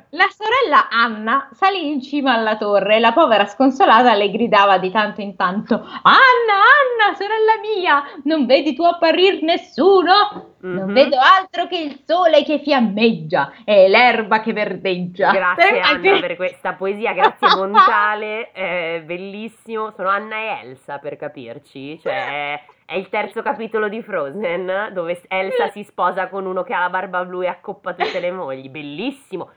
La 0.09 0.27
sorella 0.29 0.89
Anna 0.89 1.47
salì 1.53 1.87
in 1.87 2.01
cima 2.01 2.33
alla 2.33 2.57
torre 2.57 2.95
e 2.95 2.99
la 2.99 3.13
povera 3.13 3.45
sconsolata 3.45 4.13
le 4.15 4.29
gridava 4.31 4.77
di 4.77 4.91
tanto 4.91 5.21
in 5.21 5.35
tanto: 5.35 5.75
Anna, 5.75 6.57
Anna, 7.05 7.15
sorella 7.15 7.59
mia, 7.61 8.03
non 8.23 8.45
vedi 8.45 8.73
tu 8.75 8.83
apparir 8.83 9.41
nessuno? 9.43 10.47
Non 10.61 10.85
Mhm. 10.89 10.93
vedo 10.93 11.17
altro 11.17 11.67
che 11.67 11.77
il 11.77 12.01
sole 12.05 12.43
che 12.43 12.59
fiammeggia 12.59 13.53
e 13.63 13.87
l'erba 13.87 14.41
che 14.41 14.51
verdeggia. 14.51 15.31
Grazie 15.31 15.79
Anna 15.79 16.19
per 16.19 16.35
questa 16.35 16.73
poesia, 16.73 17.13
grazie 17.13 17.47
Montale, 17.55 18.51
è 18.51 19.01
bellissimo. 19.05 19.91
Sono 19.95 20.09
Anna 20.09 20.35
e 20.35 20.59
Elsa 20.63 20.97
per 20.97 21.15
capirci, 21.15 21.97
cioè 22.01 22.55
è, 22.55 22.63
è 22.85 22.95
il 22.95 23.07
terzo 23.07 23.41
capitolo 23.41 23.87
di 23.87 24.01
Frozen 24.01 24.89
dove 24.93 25.21
Elsa 25.29 25.69
si 25.69 25.83
sposa 25.83 26.27
con 26.27 26.45
uno 26.45 26.63
che 26.63 26.73
ha 26.73 26.79
la 26.79 26.89
barba 26.89 27.23
blu 27.23 27.43
e 27.43 27.47
accoppa 27.47 27.93
tutte 27.93 28.19
le 28.19 28.31
mogli, 28.31 28.67
bellissimo. 28.67 29.51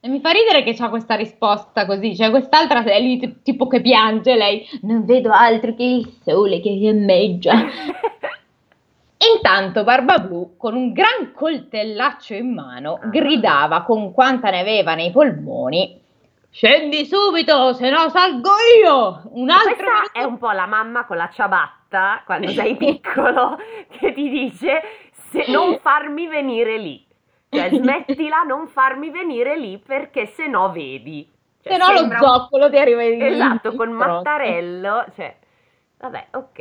E 0.00 0.08
mi 0.08 0.20
fa 0.20 0.30
ridere 0.30 0.62
che 0.62 0.74
c'ha 0.74 0.88
questa 0.90 1.16
risposta 1.16 1.84
così, 1.84 2.14
cioè 2.14 2.30
quest'altra 2.30 2.84
è 2.84 3.00
lì 3.00 3.18
t- 3.18 3.42
tipo 3.42 3.66
che 3.66 3.80
piange 3.80 4.36
lei. 4.36 4.64
Non 4.82 5.04
vedo 5.04 5.30
altro 5.32 5.74
che 5.74 5.82
il 5.82 6.08
sole 6.22 6.60
che 6.60 6.76
fiammeggia. 6.78 7.52
Intanto 9.34 9.82
Barba 9.82 10.18
Blu, 10.18 10.56
con 10.56 10.74
un 10.76 10.92
gran 10.92 11.32
coltellaccio 11.34 12.34
in 12.34 12.54
mano, 12.54 13.00
Ah. 13.02 13.06
gridava 13.08 13.82
con 13.82 14.12
quanta 14.12 14.50
ne 14.50 14.60
aveva 14.60 14.94
nei 14.94 15.10
polmoni: 15.10 16.00
Scendi 16.50 17.04
subito, 17.04 17.72
se 17.72 17.90
no 17.90 18.08
salgo 18.08 18.50
io! 18.84 19.22
Un 19.32 19.50
altro 19.50 19.74
Questa 19.74 19.84
minuto- 19.84 20.10
è 20.12 20.22
un 20.22 20.38
po' 20.38 20.50
la 20.52 20.66
mamma 20.66 21.04
con 21.06 21.16
la 21.16 21.28
ciabatta 21.32 22.22
quando 22.24 22.48
sei 22.50 22.76
piccolo 22.78 23.58
che 23.98 24.12
ti 24.12 24.28
dice 24.30 24.80
se 25.10 25.44
non 25.48 25.76
farmi 25.82 26.28
venire 26.28 26.78
lì. 26.78 27.04
Cioè 27.50 27.70
smettila, 27.72 28.42
non 28.42 28.68
farmi 28.68 29.10
venire 29.10 29.58
lì 29.58 29.78
perché 29.78 30.26
se 30.26 30.46
no 30.46 30.70
vedi. 30.70 31.28
Cioè, 31.62 31.72
se 31.72 31.78
no 31.78 31.92
lo 31.92 32.16
zoccolo 32.16 32.70
ti 32.70 32.76
arriva 32.76 33.02
in 33.02 33.22
Esatto, 33.22 33.74
con. 33.74 33.90
Mattarello, 33.90 35.06
cioè 35.14 35.34
vabbè, 35.98 36.26
ok. 36.32 36.58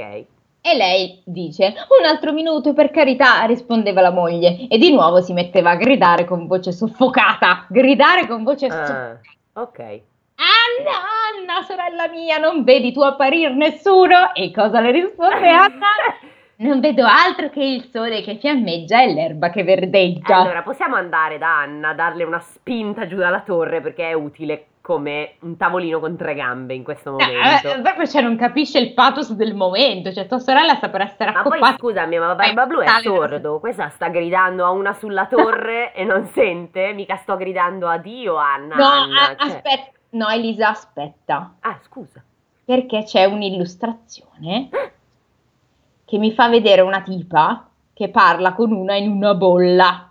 E 0.61 0.75
lei 0.75 1.21
dice: 1.25 1.73
Un 1.99 2.05
altro 2.05 2.33
minuto, 2.33 2.73
per 2.73 2.91
carità, 2.91 3.43
rispondeva 3.45 4.01
la 4.01 4.11
moglie, 4.11 4.67
e 4.67 4.77
di 4.77 4.91
nuovo 4.91 5.21
si 5.21 5.33
metteva 5.33 5.71
a 5.71 5.75
gridare 5.75 6.25
con 6.25 6.47
voce 6.47 6.71
soffocata. 6.71 7.65
Gridare 7.69 8.27
con 8.27 8.43
voce 8.43 8.69
soffocata. 8.69 9.21
Ah, 9.53 9.61
ok. 9.61 9.79
Anna, 10.39 10.91
Anna, 11.33 11.63
sorella 11.63 12.07
mia, 12.09 12.37
non 12.37 12.63
vedi 12.63 12.91
tu 12.91 13.01
apparir 13.01 13.51
nessuno? 13.51 14.33
E 14.33 14.51
cosa 14.51 14.79
le 14.81 14.91
risponde 14.91 15.49
Anna? 15.49 15.87
Non 16.59 16.79
vedo 16.79 17.05
altro 17.05 17.49
che 17.49 17.63
il 17.63 17.87
sole 17.91 18.21
che 18.23 18.37
fiammeggia 18.37 19.03
e 19.03 19.13
l'erba 19.13 19.49
che 19.51 19.63
verdeggia. 19.63 20.37
Allora, 20.37 20.63
possiamo 20.63 20.95
andare 20.95 21.37
da 21.37 21.59
Anna, 21.59 21.93
darle 21.93 22.23
una 22.23 22.39
spinta 22.39 23.05
giù 23.05 23.17
dalla 23.17 23.41
torre 23.41 23.79
perché 23.79 24.09
è 24.09 24.13
utile 24.13 24.65
come 24.81 25.33
un 25.41 25.55
tavolino 25.55 25.99
con 25.99 26.15
tre 26.17 26.33
gambe 26.33 26.73
in 26.73 26.83
questo 26.83 27.09
Eh, 27.19 27.25
momento. 27.25 27.73
eh, 27.73 27.81
proprio 27.81 28.07
cioè, 28.07 28.21
non 28.23 28.37
capisce 28.37 28.79
il 28.79 28.93
pathos 28.93 29.33
del 29.33 29.53
momento, 29.53 30.11
cioè 30.11 30.25
tua 30.25 30.39
sorella 30.39 30.75
sta 30.75 30.89
per 30.89 31.01
essere 31.01 31.31
Ma 31.31 31.41
poi 31.43 31.51
accoppata. 31.57 31.77
scusami, 31.77 32.17
ma 32.17 32.33
Barba 32.35 32.65
Blu 32.65 32.79
è 32.79 32.87
sordo, 33.01 33.59
questa 33.59 33.89
sta 33.89 34.07
gridando 34.07 34.65
a 34.65 34.71
una 34.71 34.93
sulla 34.93 35.27
torre 35.27 35.93
e 35.93 36.05
non 36.05 36.25
sente, 36.27 36.93
mica 36.93 37.17
sto 37.17 37.35
gridando 37.35 37.87
a 37.87 37.97
Dio 37.97 38.35
Anna. 38.37 38.75
No, 38.75 38.85
Anna, 38.85 39.21
a- 39.21 39.35
cioè- 39.35 39.55
aspetta, 39.57 39.91
no 40.11 40.29
Elisa, 40.29 40.69
aspetta, 40.69 41.55
Ah, 41.59 41.77
scusa. 41.83 42.23
perché 42.65 43.03
c'è 43.03 43.25
un'illustrazione 43.25 44.69
che 46.07 46.17
mi 46.17 46.31
fa 46.31 46.47
vedere 46.47 46.79
una 46.81 47.01
tipa 47.01 47.67
che 47.93 48.07
parla 48.09 48.53
con 48.53 48.71
una 48.71 48.95
in 48.95 49.11
una 49.11 49.33
bolla. 49.33 50.09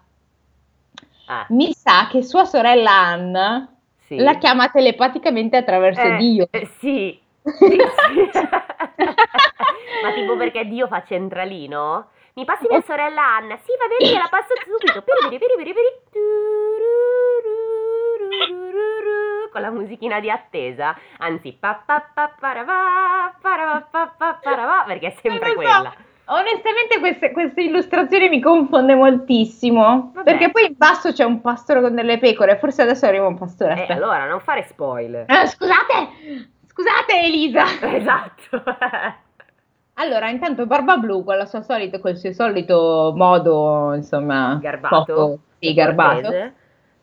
Ah, 1.29 1.47
Mi 1.49 1.73
sa 1.73 2.07
che 2.11 2.23
sua 2.23 2.45
sorella 2.45 2.93
Anna 2.93 3.67
sì. 4.07 4.19
la 4.19 4.37
chiama 4.37 4.69
telepaticamente 4.69 5.57
attraverso 5.57 6.03
Eh, 6.03 6.17
Dio. 6.19 6.49
eh, 6.51 6.69
sì. 6.79 7.19
Sì, 7.47 7.79
sì. 7.79 8.31
Ma 10.03 10.13
tipo 10.15 10.37
perché 10.37 10.67
Dio 10.67 10.87
fa 10.89 11.03
centralino? 11.07 12.09
Mi 12.35 12.45
passi 12.45 12.67
mia 12.69 12.83
sorella 12.83 13.23
Anna? 13.37 13.57
Sì, 13.57 13.71
va 13.79 13.87
bene, 13.89 14.13
gliela 14.13 14.29
passo 14.29 14.53
subito. 14.63 15.03
Piri, 15.03 15.39
piri, 15.39 15.55
piri, 15.57 15.73
piri, 15.73 15.91
piri. 16.11 16.21
Con 19.57 19.65
la 19.65 19.71
musichina 19.71 20.21
di 20.21 20.29
attesa. 20.29 20.95
Anzi, 21.17 21.57
pa 21.59 21.83
pa 21.87 22.07
pa 22.13 22.31
parava, 22.39 23.35
parava, 23.41 23.89
pa 23.91 24.13
pa 24.15 24.39
parava, 24.43 24.85
perché 24.87 25.07
è 25.07 25.17
sempre 25.23 25.55
quella. 25.55 25.95
Onestamente 26.27 26.99
queste, 26.99 27.31
queste 27.31 27.63
illustrazioni 27.63 28.29
mi 28.29 28.39
confonde 28.39 28.95
moltissimo, 28.95 30.11
Vabbè. 30.13 30.31
perché 30.31 30.51
poi 30.51 30.67
in 30.67 30.75
basso 30.77 31.11
c'è 31.11 31.25
un 31.25 31.41
pastore 31.41 31.81
con 31.81 31.95
delle 31.95 32.19
pecore, 32.19 32.59
forse 32.59 32.83
adesso 32.83 33.07
arriva 33.07 33.27
un 33.27 33.39
pastore. 33.39 33.87
Eh, 33.87 33.95
allora, 33.95 34.27
non 34.27 34.41
fare 34.41 34.67
spoiler. 34.69 35.25
Eh, 35.27 35.47
scusate, 35.47 36.09
scusate 36.67 37.19
Elisa. 37.19 37.65
Esatto. 37.97 38.63
Allora, 39.99 40.29
intanto 40.29 40.67
Barba 40.67 40.99
Blu, 40.99 41.25
con, 41.25 41.39
la 41.39 41.47
sua 41.47 41.63
solito, 41.63 41.99
col 42.01 42.19
suo 42.19 42.31
solito 42.35 43.15
modo, 43.17 43.95
insomma, 43.95 44.59
Garbato. 44.61 45.05
poco- 45.07 45.39
sì, 45.59 45.73
garbato. 45.73 46.21
Cortese. 46.21 46.55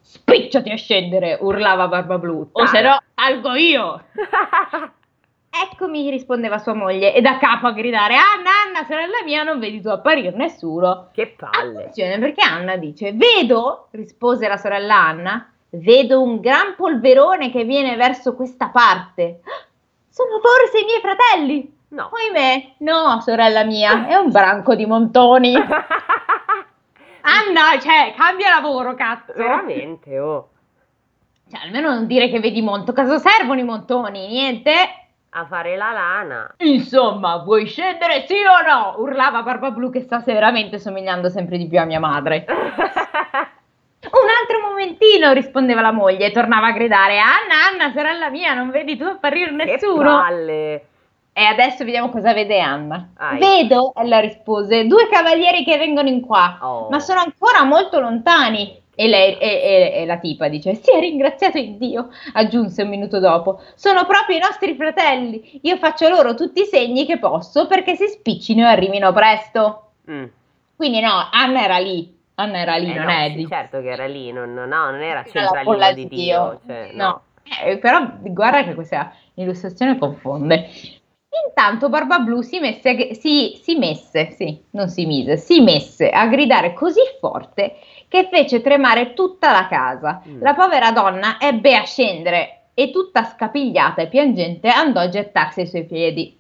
Spicciati 0.06 0.70
a 0.70 0.76
scendere, 0.76 1.38
urlava 1.42 1.88
Barba 1.88 2.18
Blu, 2.18 2.50
o 2.52 2.62
Ah. 2.62 2.68
se 2.68 2.82
no 2.82 2.98
salgo 3.16 3.54
io. 3.56 4.04
Eccomi, 5.72 6.10
rispondeva 6.10 6.58
sua 6.58 6.74
moglie, 6.74 7.14
e 7.14 7.22
da 7.22 7.38
capo 7.38 7.68
a 7.68 7.72
gridare, 7.74 8.16
Anna, 8.16 8.50
Anna, 8.66 8.86
sorella 8.88 9.22
mia, 9.24 9.44
non 9.44 9.60
vedi 9.60 9.82
tu 9.82 9.88
apparir 9.90 10.34
nessuno. 10.36 11.10
che 11.14 11.36
palle. 11.38 11.78
Attenzione, 11.82 12.18
perché 12.18 12.42
Anna 12.44 12.76
dice, 12.76 13.14
vedo, 13.14 13.88
rispose 13.92 14.48
la 14.48 14.58
sorella 14.58 14.96
Anna, 14.96 15.52
vedo 15.70 16.22
un 16.24 16.40
gran 16.40 16.74
polverone 16.76 17.52
che 17.52 17.64
viene 17.66 17.96
verso 17.96 18.34
questa 18.36 18.70
parte. 18.70 19.42
Sono 20.10 20.40
forse 20.42 20.80
i 20.82 20.86
miei 20.86 21.00
fratelli? 21.02 21.72
No. 21.90 22.10
Ohimè, 22.12 22.74
no, 22.80 23.22
sorella 23.22 23.64
mia, 23.64 24.08
è 24.08 24.16
un 24.16 24.32
branco 24.32 24.74
di 24.74 24.88
montoni. 24.88 25.54
Anna, 27.26 27.80
cioè, 27.80 28.14
cambia 28.16 28.50
lavoro, 28.50 28.96
cazzo. 28.96 29.34
Veramente, 29.34 30.20
oh. 30.20 30.50
Cioè, 31.50 31.62
almeno 31.64 31.90
non 31.90 32.06
dire 32.06 32.30
che 32.30 32.40
vedi 32.40 32.62
monto. 32.62 32.94
Cosa 32.94 33.18
servono 33.18 33.60
i 33.60 33.64
montoni? 33.64 34.28
Niente? 34.28 34.72
A 35.30 35.46
fare 35.46 35.76
la 35.76 35.92
lana. 35.92 36.54
Insomma, 36.58 37.38
vuoi 37.38 37.66
scendere 37.66 38.26
sì 38.28 38.36
o 38.36 38.62
no? 38.68 38.96
Urlava 39.02 39.42
Barba 39.42 39.72
Blu 39.72 39.90
che 39.90 40.02
sta 40.02 40.22
veramente 40.26 40.80
somigliando 40.80 41.30
sempre 41.30 41.58
di 41.58 41.68
più 41.68 41.80
a 41.80 41.86
mia 41.86 42.00
madre. 42.00 42.46
Un 44.04 44.30
altro 44.30 44.60
contentino, 44.62 45.32
rispondeva 45.32 45.82
la 45.82 45.92
moglie 45.92 46.28
e 46.28 46.32
tornava 46.32 46.68
a 46.68 46.72
gridare 46.72 47.20
Anna, 47.20 47.68
Anna, 47.72 47.94
sorella 47.94 48.30
mia, 48.30 48.54
non 48.54 48.70
vedi 48.70 48.98
tu 48.98 49.06
apparire 49.06 49.52
nessuno? 49.52 50.02
Che 50.02 50.04
palle! 50.04 50.86
E 51.36 51.44
adesso 51.44 51.84
vediamo 51.84 52.10
cosa 52.10 52.32
vede 52.34 52.60
Anna. 52.60 53.10
Ai. 53.18 53.40
Vedo, 53.40 53.94
ella 53.96 54.20
rispose, 54.20 54.86
due 54.86 55.08
cavalieri 55.10 55.64
che 55.64 55.78
vengono 55.78 56.08
in 56.08 56.22
qua, 56.22 56.60
Oh. 56.62 56.90
ma 56.90 57.00
sono 57.00 57.20
ancora 57.22 57.64
molto 57.64 58.00
lontani. 58.00 58.82
E, 58.96 59.08
lei, 59.08 59.36
e, 59.40 59.48
e- 59.48 59.92
e 60.02 60.06
la 60.06 60.18
tipa 60.18 60.48
dice, 60.50 60.76
sia 60.76 61.00
ringraziato 61.00 61.58
il 61.58 61.78
Dio, 61.78 62.10
aggiunse 62.34 62.84
un 62.84 62.90
minuto 62.90 63.20
dopo, 63.20 63.60
sono 63.74 64.06
proprio 64.06 64.38
i 64.38 64.40
nostri 64.40 64.76
fratelli, 64.76 65.60
io 65.64 65.78
faccio 65.78 66.08
loro 66.10 66.36
tutti 66.36 66.62
i 66.62 66.66
segni 66.66 67.08
che 67.08 67.18
posso 67.18 67.66
perché 67.66 67.96
si 67.96 68.06
spiccino 68.06 68.62
e 68.62 68.70
arrivino 68.70 69.12
presto. 69.12 69.94
Mm. 70.12 70.26
Quindi 70.76 71.00
no, 71.02 71.28
Anna 71.32 71.64
era 71.64 71.80
lì, 71.80 72.16
Anna 72.36 72.60
era 72.60 72.76
lì, 72.76 72.92
Eh 72.92 72.94
non 72.94 73.06
no, 73.06 73.12
è 73.12 73.30
sì, 73.30 73.36
di... 73.38 73.48
certo 73.48 73.82
che 73.82 73.90
era 73.90 74.06
lì, 74.06 74.32
non, 74.32 74.54
no, 74.54 74.66
non 74.66 75.02
era 75.02 75.24
centralino 75.24 75.94
di 75.94 76.08
Dio. 76.08 76.60
cioè, 76.68 76.92
no. 76.94 77.22
Eh, 77.66 77.78
però 77.80 78.08
guarda 78.22 78.64
che 78.64 78.76
questa 78.76 79.12
illustrazione 79.34 79.98
confonde. 79.98 80.70
Intanto 81.48 81.90
Barba 81.90 82.20
Blu 82.20 82.42
si 82.42 82.60
messe, 82.60 83.16
si, 83.16 83.60
si 83.62 83.76
messe, 83.76 84.32
sì, 84.32 84.62
non 84.72 84.88
si 84.88 85.06
mise, 85.06 85.38
si 85.38 85.62
messe 85.62 86.10
a 86.10 86.28
gridare 86.28 86.74
così 86.74 87.02
forte 87.20 87.78
che 88.08 88.28
fece 88.32 88.62
tremare 88.62 89.14
tutta 89.14 89.52
la 89.52 89.68
casa. 89.68 90.22
Mm. 90.28 90.42
La 90.42 90.54
povera 90.54 90.92
donna 90.92 91.40
ebbe 91.40 91.76
a 91.76 91.84
scendere 91.84 92.66
e 92.76 92.92
tutta 92.92 93.24
scapigliata 93.24 94.04
e 94.04 94.08
piangente 94.08 94.68
andò 94.68 95.00
a 95.00 95.10
gettarsi 95.10 95.62
ai 95.62 95.68
suoi 95.68 95.86
piedi. 95.86 96.38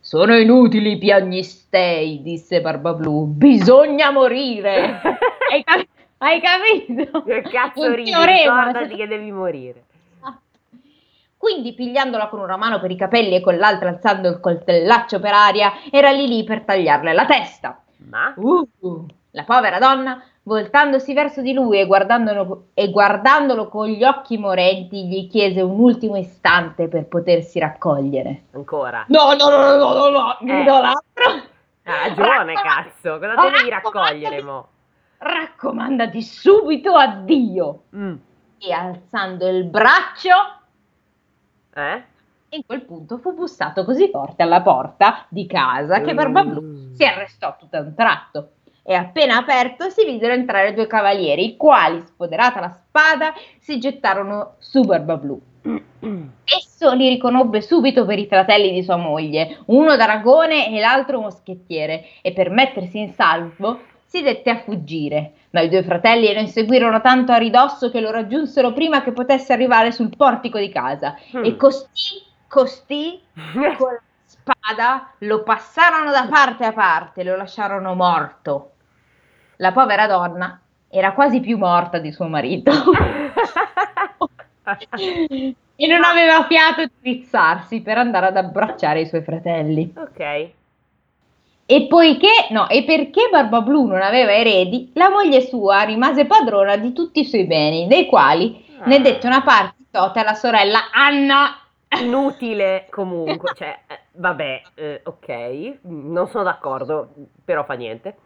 Sono 0.00 0.36
inutili 0.36 0.92
i 0.92 0.98
piagnistei, 0.98 2.22
disse 2.22 2.60
Barba 2.60 2.94
Blu, 2.94 3.26
bisogna 3.26 4.10
morire. 4.10 5.00
hai, 5.50 5.62
cap- 5.62 5.86
hai 6.18 6.40
capito? 6.40 7.22
Che 7.22 7.42
cazzo 7.42 7.94
ridi? 7.94 8.10
Ricordati 8.10 8.96
che 8.96 9.06
devi 9.06 9.30
morire. 9.30 9.84
Quindi, 11.42 11.74
pigliandola 11.74 12.28
con 12.28 12.38
una 12.38 12.56
mano 12.56 12.78
per 12.78 12.92
i 12.92 12.96
capelli 12.96 13.34
e 13.34 13.40
con 13.40 13.56
l'altra 13.56 13.88
alzando 13.88 14.28
il 14.28 14.38
coltellaccio 14.38 15.18
per 15.18 15.32
aria, 15.32 15.72
era 15.90 16.12
lì 16.12 16.28
lì 16.28 16.44
per 16.44 16.62
tagliarle 16.62 17.12
la 17.12 17.26
testa. 17.26 17.82
Ma? 18.08 18.32
Uh, 18.36 18.64
la 19.32 19.42
povera 19.42 19.80
donna, 19.80 20.22
voltandosi 20.44 21.12
verso 21.12 21.40
di 21.40 21.52
lui 21.52 21.80
e 21.80 21.86
guardandolo, 21.86 22.66
e 22.74 22.92
guardandolo 22.92 23.66
con 23.66 23.88
gli 23.88 24.04
occhi 24.04 24.38
morenti, 24.38 25.08
gli 25.08 25.28
chiese 25.28 25.60
un 25.62 25.80
ultimo 25.80 26.16
istante 26.16 26.86
per 26.86 27.06
potersi 27.06 27.58
raccogliere. 27.58 28.42
Ancora? 28.52 29.04
No, 29.08 29.32
no, 29.32 29.48
no, 29.48 29.76
no, 29.76 29.94
no, 29.94 30.08
no, 30.10 30.38
Eh. 30.38 30.64
l'altro. 30.64 31.50
Ha 31.82 32.06
ragione, 32.06 32.52
cazzo. 32.52 33.18
Cosa 33.18 33.34
te 33.34 33.50
devi 33.50 33.68
raccogliere, 33.68 34.42
mo? 34.44 34.68
Raccomandati 35.18 36.22
subito 36.22 36.94
a 36.94 37.08
Dio. 37.08 37.82
Mm. 37.96 38.14
E 38.58 38.72
alzando 38.72 39.48
il 39.48 39.64
braccio, 39.64 40.30
Eh? 41.74 42.02
in 42.54 42.66
quel 42.66 42.82
punto 42.82 43.16
fu 43.16 43.32
bussato 43.32 43.82
così 43.84 44.10
forte 44.10 44.42
alla 44.42 44.60
porta 44.60 45.24
di 45.28 45.46
casa 45.46 46.02
che 46.02 46.12
Barbablu 46.12 46.60
Mm. 46.60 46.92
si 46.92 47.02
arrestò 47.04 47.56
tutto 47.58 47.78
a 47.78 47.80
un 47.80 47.94
tratto 47.94 48.50
e 48.82 48.92
appena 48.94 49.36
aperto 49.36 49.88
si 49.88 50.04
videro 50.04 50.34
entrare 50.34 50.74
due 50.74 50.86
cavalieri, 50.86 51.46
i 51.46 51.56
quali, 51.56 52.02
spoderata 52.02 52.60
la 52.60 52.68
spada, 52.68 53.32
si 53.58 53.78
gettarono 53.78 54.56
su 54.58 54.82
Barbablu. 54.82 55.40
Esso 56.44 56.92
li 56.92 57.08
riconobbe 57.08 57.62
subito 57.62 58.04
per 58.04 58.18
i 58.18 58.26
fratelli 58.26 58.72
di 58.72 58.82
sua 58.82 58.96
moglie, 58.96 59.60
uno 59.66 59.94
d'aragone 59.96 60.74
e 60.74 60.80
l'altro 60.80 61.20
moschettiere, 61.20 62.06
e 62.20 62.32
per 62.32 62.50
mettersi 62.50 62.98
in 62.98 63.12
salvo 63.12 63.80
si 64.12 64.20
dette 64.20 64.50
a 64.50 64.58
fuggire. 64.58 65.32
Ma 65.50 65.62
i 65.62 65.70
due 65.70 65.82
fratelli 65.82 66.30
lo 66.34 66.40
inseguirono 66.40 67.00
tanto 67.00 67.32
a 67.32 67.38
ridosso 67.38 67.90
che 67.90 68.00
lo 68.00 68.10
raggiunsero 68.10 68.74
prima 68.74 69.02
che 69.02 69.12
potesse 69.12 69.54
arrivare 69.54 69.90
sul 69.90 70.14
portico 70.14 70.58
di 70.58 70.68
casa. 70.68 71.16
Mm. 71.34 71.44
E 71.44 71.56
costì, 71.56 72.22
costì, 72.46 73.18
con 73.78 73.92
la 73.92 74.02
spada 74.26 75.12
lo 75.20 75.42
passarono 75.42 76.10
da 76.10 76.26
parte 76.28 76.66
a 76.66 76.72
parte, 76.72 77.24
lo 77.24 77.36
lasciarono 77.36 77.94
morto. 77.94 78.72
La 79.56 79.72
povera 79.72 80.06
donna 80.06 80.60
era 80.90 81.14
quasi 81.14 81.40
più 81.40 81.56
morta 81.56 81.98
di 81.98 82.12
suo 82.12 82.26
marito. 82.26 82.70
e 85.74 85.86
non 85.86 86.04
aveva 86.04 86.44
fiato 86.44 86.84
di 86.84 87.12
rizzarsi 87.12 87.80
per 87.80 87.96
andare 87.96 88.26
ad 88.26 88.36
abbracciare 88.36 89.00
i 89.00 89.06
suoi 89.06 89.22
fratelli. 89.22 89.94
ok. 89.96 90.60
E 91.64 91.86
poiché, 91.86 92.48
no, 92.50 92.68
e 92.68 92.84
perché 92.84 93.28
Barbablu 93.30 93.86
non 93.86 94.02
aveva 94.02 94.32
eredi, 94.34 94.90
la 94.94 95.08
moglie 95.10 95.40
sua 95.40 95.82
rimase 95.82 96.26
padrona 96.26 96.76
di 96.76 96.92
tutti 96.92 97.20
i 97.20 97.24
suoi 97.24 97.44
beni, 97.46 97.86
dei 97.86 98.06
quali 98.06 98.64
ne 98.84 98.96
Ah. 98.96 98.98
dette 99.00 99.26
una 99.26 99.42
parte 99.42 99.74
dote 99.90 100.20
alla 100.20 100.34
sorella 100.34 100.90
Anna. 100.92 101.56
Inutile 102.00 102.86
comunque, 102.90 103.52
cioè, 103.54 103.78
eh, 103.86 103.98
vabbè, 104.12 104.62
eh, 104.74 105.00
ok, 105.04 105.78
non 105.82 106.26
sono 106.28 106.44
d'accordo, 106.44 107.10
però 107.44 107.64
fa 107.64 107.74
niente. 107.74 108.16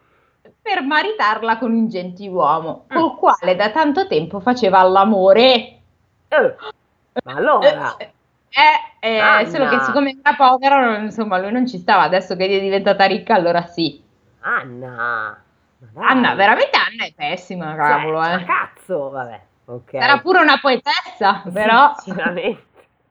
per 0.61 0.81
maritarla 0.81 1.57
con 1.57 1.71
un 1.73 1.87
gentiluomo, 1.89 2.85
Mm. 2.93 2.95
col 2.97 3.15
quale 3.17 3.55
da 3.55 3.69
tanto 3.69 4.07
tempo 4.07 4.39
faceva 4.39 4.81
l'amore. 4.83 5.43
Eh, 6.29 6.55
ma 7.25 7.33
allora, 7.33 7.95
Eh, 7.97 8.11
eh, 8.49 9.07
eh, 9.07 9.19
Anna. 9.19 9.45
solo 9.49 9.67
che 9.67 9.79
siccome 9.79 10.17
era 10.21 10.35
povera, 10.35 10.79
non- 10.79 11.03
insomma, 11.05 11.37
lui 11.39 11.51
non 11.51 11.67
ci 11.67 11.77
stava, 11.77 12.03
adesso 12.03 12.35
che 12.35 12.45
è 12.45 12.59
diventata 12.59 13.05
ricca, 13.05 13.35
allora 13.35 13.65
sì. 13.65 14.01
Anna. 14.39 15.41
Anna, 15.93 16.33
veramente 16.33 16.75
Anna 16.77 17.05
è 17.05 17.13
pessima, 17.13 17.75
Cioè, 17.75 17.77
cavolo, 17.77 18.17
ma 18.17 18.39
eh. 18.39 18.45
cazzo, 18.45 19.09
vabbè, 19.09 19.41
ok. 19.65 19.93
Era 19.93 20.19
pure 20.19 20.39
una 20.41 20.57
poetessa, 20.59 21.43
però 21.53 21.93
Sinceramente, 21.97 22.63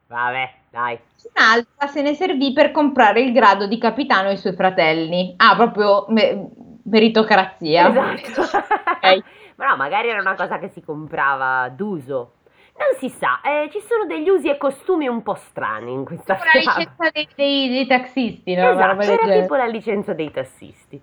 vabbè, 0.09 0.55
dai. 0.70 0.99
un'altra 1.35 1.87
se 1.87 2.03
ne 2.03 2.14
servì 2.14 2.53
per 2.53 2.72
comprare 2.72 3.20
il 3.20 3.33
grado 3.33 3.66
di 3.68 3.79
capitano 3.79 4.29
ai 4.29 4.37
suoi 4.37 4.55
fratelli. 4.55 5.35
Ah, 5.37 5.55
proprio 5.55 6.07
me- 6.09 6.49
meritocrazia. 6.85 7.88
Esatto. 7.88 8.40
Ok. 8.42 9.25
Ma 9.57 9.68
no, 9.70 9.77
magari 9.77 10.09
era 10.09 10.20
una 10.20 10.35
cosa 10.35 10.59
che 10.59 10.68
si 10.68 10.83
comprava 10.83 11.68
d'uso. 11.70 12.33
Non 12.79 12.99
si 12.99 13.09
sa, 13.09 13.41
eh, 13.41 13.71
ci 13.71 13.81
sono 13.89 14.05
degli 14.07 14.29
usi 14.29 14.49
e 14.49 14.59
costumi 14.59 15.09
un 15.09 15.23
po' 15.23 15.35
strani 15.35 15.93
in 15.93 16.05
questa 16.05 16.35
Una 16.35 16.43
fiaba. 16.43 16.79
licenza 16.79 17.11
dei, 17.12 17.29
dei- 17.35 17.69
dei 17.71 17.87
taxisti, 17.87 18.55
no? 18.55 18.71
Esatto, 18.71 19.01
era 19.03 19.17
genere. 19.17 19.41
tipo 19.43 19.55
la 19.57 19.67
licenza 19.67 20.12
dei 20.12 20.31
tassisti. 20.31 21.01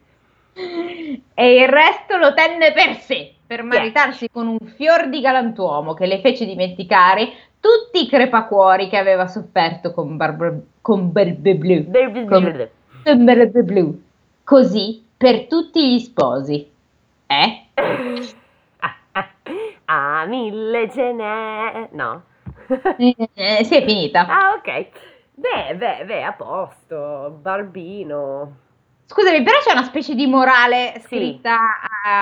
E 1.34 1.56
il 1.56 1.68
resto 1.68 2.18
lo 2.18 2.34
tenne 2.36 2.72
per 2.74 2.98
sé, 2.98 3.34
per 3.48 3.64
maritarsi 3.64 4.30
con 4.30 4.48
un 4.48 4.60
fior 4.76 5.10
di 5.10 5.20
galantuomo 5.20 5.96
che 5.96 6.06
le 6.06 6.20
fece 6.20 6.46
dimenticare 6.46 7.30
tutti 7.60 8.04
i 8.04 8.08
crepacuori 8.08 8.88
che 8.88 8.98
aveva 8.98 9.26
sofferto 9.28 9.92
con 9.94 10.16
Barbara 10.16 10.54
con 10.80 11.12
Barbe 11.12 11.56
Blu. 11.56 11.90
Con- 12.28 12.70
con 13.04 13.24
Barbe 13.26 13.64
Blu. 13.64 14.00
Così 14.44 15.04
per 15.18 15.48
tutti 15.48 15.92
gli 15.96 16.00
sposi. 16.00 16.70
Eh? 17.26 17.62
Ah, 19.96 20.26
mille 20.26 20.90
ce 20.90 21.12
n'è. 21.14 21.90
No? 21.92 22.24
Eh, 22.98 23.64
si 23.64 23.76
è 23.76 23.86
finita. 23.86 24.26
Ah, 24.28 24.54
ok. 24.58 24.88
Beh, 25.36 25.76
beh, 25.76 26.06
beh, 26.06 26.24
a 26.24 26.34
posto. 26.34 27.38
Barbino. 27.40 28.58
Scusami, 29.06 29.44
però 29.44 29.58
c'è 29.60 29.72
una 29.74 29.84
specie 29.84 30.16
di 30.16 30.26
morale 30.26 30.94
Sì. 30.96 31.02
scritta 31.06 31.58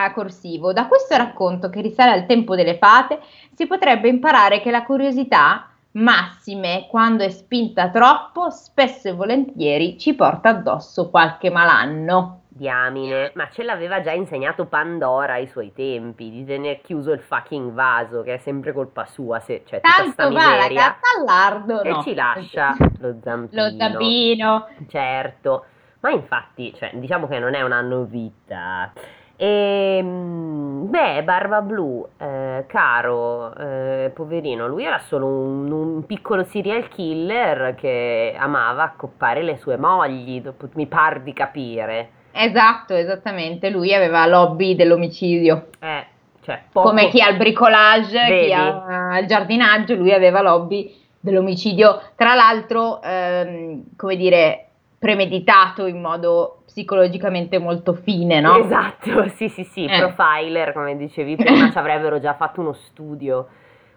a 0.04 0.12
corsivo. 0.12 0.74
Da 0.74 0.88
questo 0.88 1.16
racconto, 1.16 1.70
che 1.70 1.80
risale 1.80 2.12
al 2.12 2.26
tempo 2.26 2.56
delle 2.56 2.78
fate, 2.78 3.20
si 3.54 3.66
potrebbe 3.68 4.10
imparare 4.10 4.60
che 4.60 4.70
la 4.72 4.84
curiosità, 4.84 5.70
massime 5.92 6.88
quando 6.90 7.24
è 7.24 7.30
spinta 7.30 7.90
troppo, 7.90 8.50
spesso 8.50 9.08
e 9.08 9.14
volentieri 9.14 9.98
ci 9.98 10.14
porta 10.14 10.50
addosso 10.50 11.10
qualche 11.10 11.50
malanno. 11.50 12.41
Diamine, 12.54 13.32
ma 13.36 13.48
ce 13.50 13.64
l'aveva 13.64 14.02
già 14.02 14.12
insegnato 14.12 14.66
Pandora 14.66 15.34
ai 15.36 15.48
suoi 15.48 15.72
tempi 15.74 16.30
di 16.30 16.44
tener 16.44 16.82
chiuso 16.82 17.14
il 17.14 17.22
fucking 17.22 17.72
vaso, 17.72 18.24
che 18.24 18.34
è 18.34 18.38
sempre 18.40 18.74
colpa 18.74 19.06
sua 19.06 19.40
se 19.40 19.64
c'è 19.64 19.80
tutta 19.80 20.12
sta 20.12 20.28
miseria. 20.28 20.68
gatta 20.82 21.08
al 21.18 21.24
lardo, 21.24 21.82
E 21.82 21.90
no. 21.92 22.02
ci 22.04 22.14
lascia 22.14 22.76
lo 23.00 23.16
zampino. 23.24 23.64
Lo 23.64 23.78
zampino. 23.78 24.68
Certo, 24.90 25.66
ma 26.02 26.10
infatti, 26.10 26.74
cioè, 26.76 26.92
diciamo 26.96 27.28
che 27.30 27.40
non 27.40 27.54
è 27.54 27.62
una 27.62 27.80
novità. 27.80 28.92
Ehm, 29.38 30.90
beh, 30.90 31.24
Barba 31.24 31.62
Blu, 31.62 32.06
eh, 32.18 32.66
caro, 32.68 33.56
eh, 33.56 34.12
poverino, 34.14 34.68
lui 34.68 34.84
era 34.84 35.00
solo 35.00 35.26
un, 35.26 35.72
un 35.72 36.06
piccolo 36.06 36.44
serial 36.44 36.90
killer 36.90 37.76
che 37.76 38.36
amava 38.38 38.84
accoppare 38.84 39.42
le 39.42 39.56
sue 39.58 39.78
mogli, 39.78 40.42
dopo- 40.42 40.68
mi 40.74 40.86
par 40.86 41.22
di 41.22 41.32
capire. 41.34 42.10
Esatto, 42.32 42.96
esattamente. 42.96 43.70
Lui 43.70 43.94
aveva 43.94 44.26
lobby 44.26 44.76
dell'omicidio. 44.76 45.68
Eh, 45.80 46.06
cioè, 46.42 46.64
poco... 46.72 46.90
Come 46.90 47.10
chi 47.10 47.22
ha 47.22 47.30
il 47.30 47.38
bricolage, 47.38 48.26
Vedi? 48.28 48.46
chi 48.48 48.54
ha 48.54 49.20
il 49.20 49.28
giardinaggio, 49.28 49.96
lui 49.96 50.14
aveva 50.14 50.42
lobby 50.42 50.94
dell'omicidio. 51.20 52.02
Tra 52.16 52.34
l'altro, 52.34 53.02
ehm, 53.02 53.84
come 53.96 54.16
dire, 54.16 54.66
premeditato 54.98 55.86
in 55.86 56.00
modo 56.00 56.64
psicologicamente 56.66 57.58
molto 57.58 57.94
fine, 57.94 58.40
no? 58.40 58.58
Esatto, 58.58 59.28
sì, 59.36 59.50
sì, 59.50 59.64
sì, 59.64 59.86
Eh. 59.86 59.98
profiler, 59.98 60.74
come 60.74 60.96
dicevi 60.96 61.36
prima, 61.36 61.70
ci 61.72 61.78
avrebbero 61.78 62.20
già 62.20 62.34
fatto 62.34 62.62
uno 62.62 62.74
studio, 62.74 63.48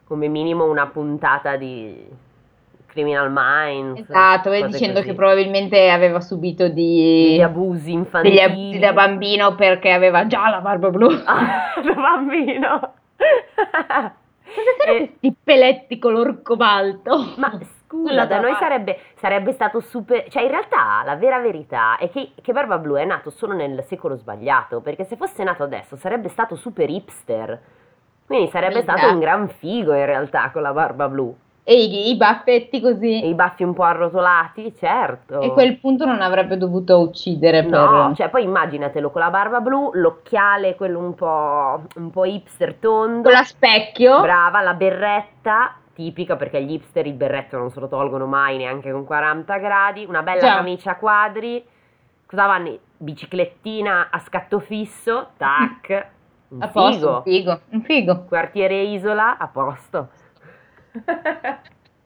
come 0.06 0.28
minimo 0.28 0.68
una 0.68 0.86
puntata 0.86 1.56
di 1.56 2.04
Criminal 2.94 3.30
Minds. 3.30 4.00
Esatto, 4.08 4.50
e 4.52 4.64
dicendo 4.66 5.00
così. 5.00 5.08
che 5.08 5.14
probabilmente 5.14 5.90
aveva 5.90 6.20
subito 6.20 6.68
di- 6.68 7.26
degli 7.32 7.42
abusi 7.42 7.92
infantili. 7.92 8.34
degli 8.36 8.42
abusi 8.44 8.78
da 8.78 8.92
bambino 8.94 9.54
perché 9.56 9.90
aveva 9.90 10.26
già 10.26 10.48
la 10.48 10.60
barba 10.60 10.88
blu. 10.88 11.08
Ah, 11.26 11.74
da 11.84 11.92
bambino. 11.94 12.92
Cosa 13.16 14.70
sono 14.78 14.96
E- 14.96 14.96
questi 15.08 15.34
peletti 15.42 15.98
color 15.98 16.42
cobalto? 16.42 17.32
Ma 17.36 17.58
scusa, 17.84 18.24
da 18.24 18.40
noi 18.40 18.54
sarebbe, 18.54 18.98
sarebbe 19.16 19.52
stato 19.52 19.80
super... 19.80 20.28
Cioè, 20.28 20.42
in 20.42 20.50
realtà 20.50 21.02
la 21.04 21.16
vera 21.16 21.38
verità 21.40 21.96
è 21.96 22.08
che, 22.10 22.32
che 22.40 22.52
Barba 22.52 22.78
Blu 22.78 22.94
è 22.96 23.04
nato 23.04 23.30
solo 23.30 23.52
nel 23.54 23.82
secolo 23.84 24.16
sbagliato, 24.16 24.80
perché 24.80 25.04
se 25.04 25.16
fosse 25.16 25.42
nato 25.44 25.62
adesso 25.64 25.96
sarebbe 25.96 26.28
stato 26.28 26.54
super 26.56 26.88
hipster. 26.88 27.60
Quindi 28.26 28.48
sarebbe 28.48 28.78
Esatto. 28.78 28.98
stato 28.98 29.12
un 29.14 29.20
gran 29.20 29.48
figo 29.48 29.94
in 29.94 30.06
realtà 30.06 30.50
con 30.50 30.62
la 30.62 30.72
barba 30.72 31.08
blu. 31.08 31.34
E 31.66 31.82
i, 31.82 32.10
i 32.10 32.16
baffetti 32.16 32.78
così. 32.78 33.22
E 33.22 33.28
i 33.28 33.34
baffi 33.34 33.62
un 33.62 33.72
po' 33.72 33.84
arrotolati, 33.84 34.74
certo. 34.76 35.40
E 35.40 35.46
a 35.46 35.50
quel 35.50 35.78
punto 35.78 36.04
non 36.04 36.20
avrebbe 36.20 36.58
dovuto 36.58 37.00
uccidere 37.00 37.62
per... 37.62 37.70
No, 37.70 38.12
cioè 38.14 38.28
poi 38.28 38.42
immaginatelo 38.44 39.10
con 39.10 39.22
la 39.22 39.30
barba 39.30 39.60
blu, 39.60 39.90
l'occhiale, 39.94 40.74
quello 40.74 40.98
un 40.98 41.14
po', 41.14 41.82
un 41.96 42.10
po' 42.10 42.24
hipster 42.26 42.74
tondo. 42.74 43.22
con 43.22 43.32
la 43.32 43.44
specchio. 43.44 44.20
Brava, 44.20 44.60
la 44.60 44.74
berretta, 44.74 45.76
tipica 45.94 46.36
perché 46.36 46.62
gli 46.62 46.72
hipster 46.72 47.06
il 47.06 47.14
berretto 47.14 47.56
non 47.56 47.70
se 47.70 47.80
lo 47.80 47.88
tolgono 47.88 48.26
mai 48.26 48.58
neanche 48.58 48.92
con 48.92 49.04
40 49.06 49.56
gradi, 49.56 50.04
una 50.06 50.22
bella 50.22 50.40
Già. 50.40 50.54
camicia 50.56 50.90
a 50.90 50.96
quadri, 50.96 51.64
cosa 52.26 52.44
vanno? 52.46 52.76
Biciclettina 52.98 54.08
a 54.10 54.18
scatto 54.18 54.60
fisso, 54.60 55.28
tac, 55.38 56.06
un 56.48 56.60
a 56.62 56.68
posto, 56.68 57.22
figo. 57.22 57.50
un 57.50 57.52
figo, 57.54 57.60
un 57.70 57.82
figo. 57.82 58.24
Quartiere 58.28 58.82
Isola, 58.82 59.38
a 59.38 59.46
posto. 59.48 60.08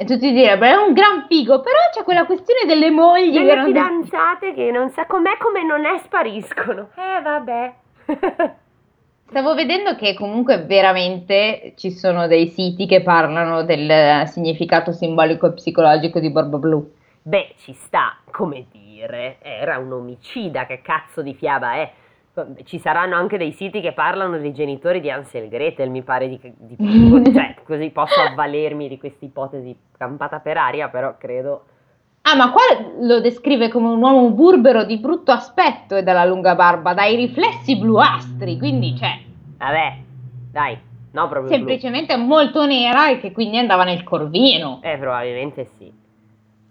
E 0.01 0.05
tutti 0.05 0.33
direbbero, 0.33 0.81
è 0.81 0.87
un 0.87 0.92
gran 0.92 1.27
figo, 1.29 1.61
però 1.61 1.77
c'è 1.92 2.05
quella 2.05 2.24
questione 2.24 2.61
delle 2.66 2.90
mogli 2.90 3.33
che 3.33 3.40
Delle 3.40 3.55
non- 3.57 3.66
fidanzate 3.66 4.55
che 4.55 4.70
non 4.70 4.90
sa 4.90 5.07
com'è 5.07 5.37
come 5.38 5.64
non 5.64 5.85
è 5.85 5.98
spariscono. 5.98 6.90
Eh 6.94 7.20
vabbè. 7.20 7.74
Stavo 9.29 9.55
vedendo 9.55 9.94
che 9.96 10.14
comunque 10.14 10.62
veramente 10.64 11.74
ci 11.77 11.90
sono 11.90 12.27
dei 12.29 12.48
siti 12.48 12.87
che 12.87 13.03
parlano 13.03 13.62
del 13.64 14.27
significato 14.29 14.92
simbolico 14.92 15.48
e 15.48 15.53
psicologico 15.53 16.18
di 16.20 16.31
Barba 16.31 16.57
Blu. 16.59 16.90
Beh, 17.20 17.55
ci 17.59 17.74
sta, 17.74 18.16
come 18.31 18.66
dire, 18.70 19.37
era 19.42 19.77
un 19.79 19.92
omicida, 19.92 20.64
che 20.64 20.81
cazzo 20.81 21.20
di 21.20 21.35
fiaba 21.35 21.74
è? 21.74 21.92
Ci 22.64 22.79
saranno 22.79 23.16
anche 23.16 23.38
dei 23.38 23.53
siti 23.53 23.81
che 23.81 23.92
parlano 23.92 24.38
dei 24.38 24.53
genitori 24.53 25.01
di 25.01 25.11
Ansel 25.11 25.48
Gretel, 25.48 25.90
mi 25.90 26.03
pare 26.03 26.29
di, 26.29 26.38
di- 26.57 26.77
cioè, 27.33 27.55
così 27.64 27.90
posso 27.90 28.20
avvalermi 28.20 28.88
di 28.88 28.98
questa 28.98 29.24
ipotesi 29.24 29.77
campata 29.96 30.38
per 30.40 30.57
aria, 30.57 30.88
però 30.88 31.16
credo 31.18 31.64
Ah, 32.22 32.37
ma 32.37 32.51
qua 32.51 32.61
lo 33.01 33.20
descrive 33.20 33.70
come 33.70 33.88
un 33.88 34.03
uomo 34.03 34.31
burbero 34.31 34.85
di 34.85 34.98
brutto 34.98 35.33
aspetto 35.33 35.96
e 35.96 36.03
dalla 36.03 36.27
lunga 36.27 36.55
barba, 36.55 36.92
dai 36.92 37.16
riflessi 37.16 37.77
bluastri, 37.77 38.59
quindi 38.59 38.94
cioè 38.96 39.18
Vabbè, 39.57 39.96
dai, 40.53 40.79
no 41.12 41.29
proprio 41.29 41.48
blu. 41.48 41.57
semplicemente 41.57 42.16
molto 42.16 42.66
nera 42.66 43.09
e 43.09 43.18
che 43.18 43.33
quindi 43.33 43.57
andava 43.57 43.85
nel 43.85 44.03
corvino. 44.05 44.81
Eh, 44.83 44.98
probabilmente 44.98 45.70
sì. 45.79 45.90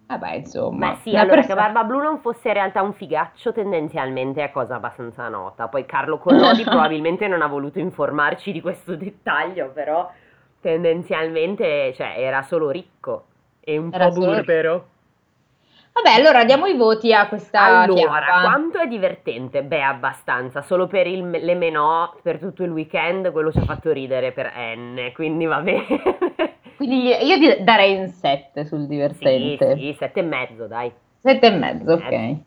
Vabbè, 0.07 0.35
insomma. 0.35 0.87
Ma 0.87 0.95
sì, 0.95 1.15
allora 1.15 1.35
persona- 1.35 1.55
che 1.61 1.61
Barba 1.73 1.83
Blu 1.83 1.99
non 2.01 2.19
fosse 2.19 2.47
in 2.47 2.53
realtà 2.53 2.81
un 2.81 2.93
figaccio 2.93 3.51
tendenzialmente 3.51 4.41
è 4.43 4.51
cosa 4.51 4.75
abbastanza 4.75 5.27
nota. 5.27 5.67
Poi 5.67 5.85
Carlo 5.85 6.17
Collodi 6.17 6.63
probabilmente 6.65 7.27
non 7.27 7.41
ha 7.41 7.47
voluto 7.47 7.79
informarci 7.79 8.51
di 8.53 8.61
questo 8.61 8.95
dettaglio, 8.95 9.69
però 9.73 10.09
tendenzialmente 10.61 11.93
cioè, 11.93 12.15
era 12.17 12.41
solo 12.41 12.69
ricco 12.69 13.25
e 13.59 13.77
un 13.77 13.89
Era 13.91 14.07
po' 14.07 14.13
burbero. 14.13 14.87
Vabbè, 15.91 16.11
allora 16.11 16.45
diamo 16.45 16.67
i 16.67 16.77
voti 16.77 17.11
a 17.11 17.27
questa 17.27 17.81
Allora, 17.81 17.99
fiaba. 18.21 18.41
quanto 18.43 18.77
è 18.77 18.87
divertente? 18.87 19.63
Beh, 19.63 19.81
abbastanza. 19.81 20.61
Solo 20.61 20.85
per 20.87 21.07
il, 21.07 21.27
le 21.27 21.55
menò, 21.55 22.13
per 22.21 22.37
tutto 22.37 22.63
il 22.63 22.69
weekend, 22.69 23.31
quello 23.31 23.51
ci 23.51 23.57
ha 23.57 23.63
fatto 23.63 23.91
ridere 23.91 24.31
per 24.31 24.53
N, 24.55 25.11
quindi 25.13 25.45
va 25.47 25.59
bene. 25.59 26.55
Quindi 26.77 27.07
io 27.07 27.63
darei 27.63 27.97
un 27.97 28.07
7 28.07 28.65
sul 28.65 28.81
sì, 28.81 28.87
divertente. 28.87 29.75
sì, 29.75 29.95
sette 29.97 30.19
e 30.19 30.23
mezzo, 30.23 30.67
dai. 30.67 30.91
Sette 31.21 31.47
e 31.47 31.51
mezzo, 31.51 31.91
ok. 31.93 32.11
Eh. 32.11 32.37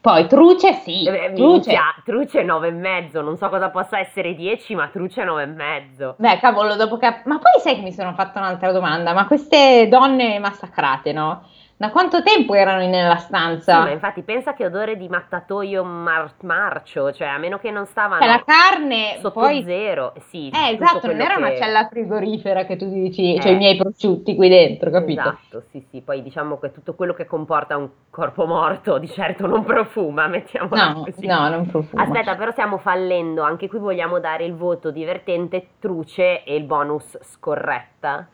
Poi 0.00 0.26
Truce 0.26 0.72
sì, 0.72 1.06
Eh, 1.06 1.32
Truce. 1.34 1.42
minchia, 1.42 1.82
Truce 2.02 2.42
9 2.42 2.68
e 2.68 2.70
mezzo, 2.70 3.20
non 3.20 3.36
so 3.36 3.50
cosa 3.50 3.68
possa 3.68 3.98
essere 3.98 4.34
10, 4.34 4.74
ma 4.74 4.88
Truce 4.88 5.22
9 5.24 5.42
e 5.42 5.46
mezzo. 5.46 6.14
Beh, 6.16 6.38
cavolo, 6.38 6.74
dopo 6.76 6.96
che... 6.96 7.20
Ma 7.26 7.36
poi 7.38 7.60
sai 7.60 7.74
che 7.74 7.82
mi 7.82 7.92
sono 7.92 8.14
fatta 8.14 8.38
un'altra 8.38 8.72
domanda, 8.72 9.12
ma 9.12 9.26
queste 9.26 9.86
donne 9.90 10.38
massacrate, 10.38 11.12
no? 11.12 11.42
Da 11.80 11.88
quanto 11.88 12.22
tempo 12.22 12.52
erano 12.52 12.86
nella 12.86 13.16
Sì, 13.16 13.24
stanza? 13.24 13.78
ma 13.80 13.88
infatti 13.90 14.20
pensa 14.20 14.52
che 14.52 14.66
odore 14.66 14.98
di 14.98 15.08
mattatoio 15.08 15.82
mar- 15.82 16.34
marcio, 16.42 17.10
cioè 17.10 17.28
a 17.28 17.38
meno 17.38 17.58
che 17.58 17.70
non 17.70 17.86
stavano 17.86 18.20
Cioè, 18.20 18.28
la 18.28 18.44
carne, 18.44 19.16
sotto 19.16 19.40
poi... 19.40 19.62
zero, 19.62 20.12
sì, 20.28 20.50
Eh, 20.50 20.74
esatto, 20.74 21.06
non 21.06 21.18
era 21.22 21.38
una 21.38 21.48
che- 21.48 21.56
cella 21.56 21.88
frigorifera 21.88 22.66
che 22.66 22.76
tu 22.76 22.86
dici, 22.90 23.34
Eh. 23.36 23.40
cioè 23.40 23.52
i 23.52 23.56
miei 23.56 23.76
prosciutti 23.78 24.34
qui 24.36 24.50
dentro, 24.50 24.90
capito? 24.90 25.20
Esatto, 25.22 25.62
sì, 25.70 25.82
sì, 25.90 26.02
poi 26.02 26.20
diciamo 26.22 26.58
che 26.58 26.70
tutto 26.70 26.92
quello 26.94 27.14
che 27.14 27.24
comporta 27.24 27.78
un 27.78 27.88
corpo 28.10 28.44
morto 28.44 28.98
di 28.98 29.08
certo 29.08 29.46
non 29.46 29.64
profuma, 29.64 30.26
mettiamola 30.28 30.88
No, 30.92 31.04
così. 31.04 31.24
no, 31.26 31.48
non 31.48 31.64
profuma. 31.66 32.02
Aspetta, 32.02 32.36
però 32.36 32.50
stiamo 32.50 32.76
fallendo, 32.76 33.40
anche 33.40 33.68
qui 33.68 33.78
vogliamo 33.78 34.20
dare 34.20 34.44
il 34.44 34.52
voto 34.54 34.90
divertente, 34.90 35.68
truce 35.78 36.44
e 36.44 36.56
il 36.56 36.64
bonus 36.64 37.16
scorretta. 37.22 38.28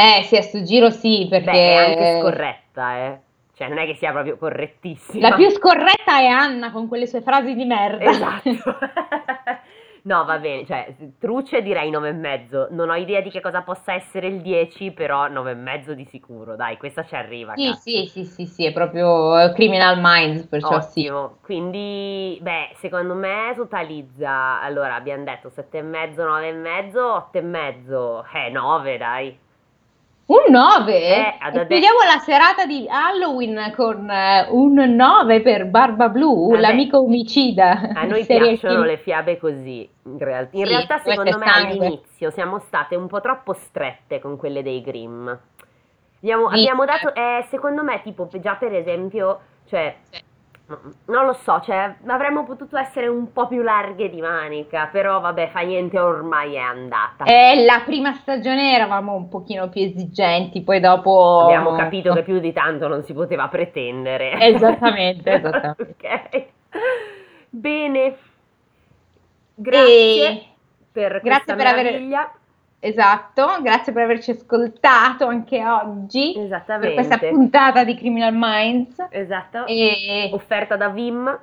Eh, 0.00 0.22
sì, 0.22 0.36
a 0.36 0.42
sto 0.42 0.62
giro 0.62 0.90
sì, 0.90 1.26
perché... 1.28 1.50
Beh, 1.50 1.52
è 1.52 1.74
anche 1.74 2.20
scorretta, 2.20 2.96
eh. 2.96 3.20
Cioè, 3.54 3.68
non 3.68 3.76
è 3.76 3.84
che 3.84 3.94
sia 3.96 4.10
proprio 4.12 4.38
correttissima. 4.38 5.28
La 5.28 5.36
più 5.36 5.50
scorretta 5.50 6.18
è 6.20 6.26
Anna 6.26 6.72
con 6.72 6.88
quelle 6.88 7.06
sue 7.06 7.20
frasi 7.20 7.54
di 7.54 7.66
merda. 7.66 8.08
Esatto. 8.08 8.78
no, 10.04 10.24
va 10.24 10.38
bene, 10.38 10.64
cioè, 10.64 10.94
truce 11.18 11.60
direi 11.60 11.90
9 11.90 12.08
e 12.08 12.12
mezzo. 12.12 12.68
Non 12.70 12.88
ho 12.88 12.94
idea 12.94 13.20
di 13.20 13.28
che 13.28 13.42
cosa 13.42 13.60
possa 13.60 13.92
essere 13.92 14.28
il 14.28 14.40
10, 14.40 14.92
però 14.92 15.28
9 15.28 15.50
e 15.50 15.54
mezzo 15.54 15.92
di 15.92 16.06
sicuro. 16.06 16.56
Dai, 16.56 16.78
questa 16.78 17.04
ci 17.04 17.14
arriva. 17.14 17.52
Sì, 17.54 17.66
cazzo. 17.66 17.80
sì, 17.80 18.06
sì, 18.06 18.24
sì, 18.24 18.46
sì, 18.46 18.64
è 18.64 18.72
proprio 18.72 19.38
eh, 19.38 19.52
Criminal 19.52 19.98
Minds, 20.00 20.46
perciò 20.46 20.80
sì. 20.80 21.00
Ottimo, 21.00 21.36
quindi 21.42 22.38
beh, 22.40 22.70
secondo 22.76 23.12
me 23.12 23.52
totalizza, 23.54 24.62
allora 24.62 24.94
abbiamo 24.94 25.24
detto 25.24 25.50
7 25.50 25.76
e 25.76 25.82
mezzo, 25.82 26.24
9 26.24 26.48
e 26.48 26.52
mezzo, 26.52 27.12
8 27.12 27.36
e 27.36 27.42
mezzo, 27.42 28.24
eh 28.32 28.48
9 28.48 28.96
dai. 28.96 29.48
Un 30.30 30.44
9? 30.48 30.92
Eh, 30.94 31.38
chiudiamo 31.66 31.98
la 32.06 32.20
serata 32.20 32.64
di 32.64 32.86
Halloween 32.88 33.72
con 33.74 34.08
eh, 34.08 34.46
un 34.50 34.74
9 34.74 35.40
per 35.40 35.66
Barba 35.66 36.08
Blu, 36.08 36.50
Vabbè. 36.50 36.60
l'amico 36.60 36.98
omicida. 37.02 37.90
A 37.94 38.04
noi 38.04 38.24
piacciono 38.26 38.84
le 38.84 38.98
fiabe 38.98 39.38
così, 39.38 39.90
in, 40.04 40.18
real- 40.18 40.46
in 40.52 40.66
Sì, 40.66 40.68
realtà 40.68 40.98
secondo 40.98 41.36
me 41.36 41.44
sangue. 41.46 41.70
all'inizio 41.86 42.30
siamo 42.30 42.60
state 42.60 42.94
un 42.94 43.08
po' 43.08 43.20
troppo 43.20 43.54
strette 43.54 44.20
con 44.20 44.36
quelle 44.36 44.62
dei 44.62 44.80
Grimm. 44.82 45.28
Abbiamo, 46.22 46.48
Sì. 46.50 46.58
abbiamo 46.60 46.84
dato, 46.84 47.12
eh, 47.12 47.46
secondo 47.50 47.82
me 47.82 48.00
tipo 48.02 48.28
già 48.40 48.54
per 48.54 48.72
esempio, 48.72 49.40
cioè, 49.68 49.96
non 51.06 51.26
lo 51.26 51.32
so, 51.32 51.60
cioè 51.60 51.96
avremmo 52.06 52.44
potuto 52.44 52.76
essere 52.76 53.08
un 53.08 53.32
po' 53.32 53.46
più 53.48 53.62
larghe 53.62 54.08
di 54.08 54.20
manica, 54.20 54.88
però 54.92 55.20
vabbè 55.20 55.48
fa 55.50 55.60
niente, 55.60 55.98
ormai 55.98 56.54
è 56.54 56.60
andata. 56.60 57.24
Eh, 57.24 57.64
la 57.64 57.82
prima 57.84 58.12
stagione 58.14 58.72
eravamo 58.74 59.14
un 59.14 59.28
pochino 59.28 59.68
più 59.68 59.82
esigenti, 59.82 60.62
poi 60.62 60.80
dopo... 60.80 61.40
Abbiamo 61.44 61.74
capito 61.74 62.12
che 62.14 62.22
più 62.22 62.38
di 62.38 62.52
tanto 62.52 62.88
non 62.88 63.02
si 63.02 63.12
poteva 63.12 63.48
pretendere. 63.48 64.32
Esattamente, 64.40 65.32
esattamente. 65.34 65.96
ok. 65.98 66.46
Bene. 67.50 68.16
Grazie 69.54 70.28
E- 70.30 70.46
per 70.92 71.20
grazie 71.22 71.54
questa 71.54 71.54
per 71.56 71.66
aver- 71.66 71.84
meraviglia. 71.84 72.32
Esatto, 72.82 73.58
grazie 73.60 73.92
per 73.92 74.04
averci 74.04 74.30
ascoltato 74.30 75.26
anche 75.26 75.62
oggi, 75.66 76.32
per 76.34 76.94
questa 76.94 77.18
puntata 77.18 77.84
di 77.84 77.94
Criminal 77.94 78.32
Minds. 78.34 79.06
Esatto. 79.10 79.66
E... 79.66 80.30
Offerta 80.32 80.76
da 80.76 80.88
Vim. 80.88 81.38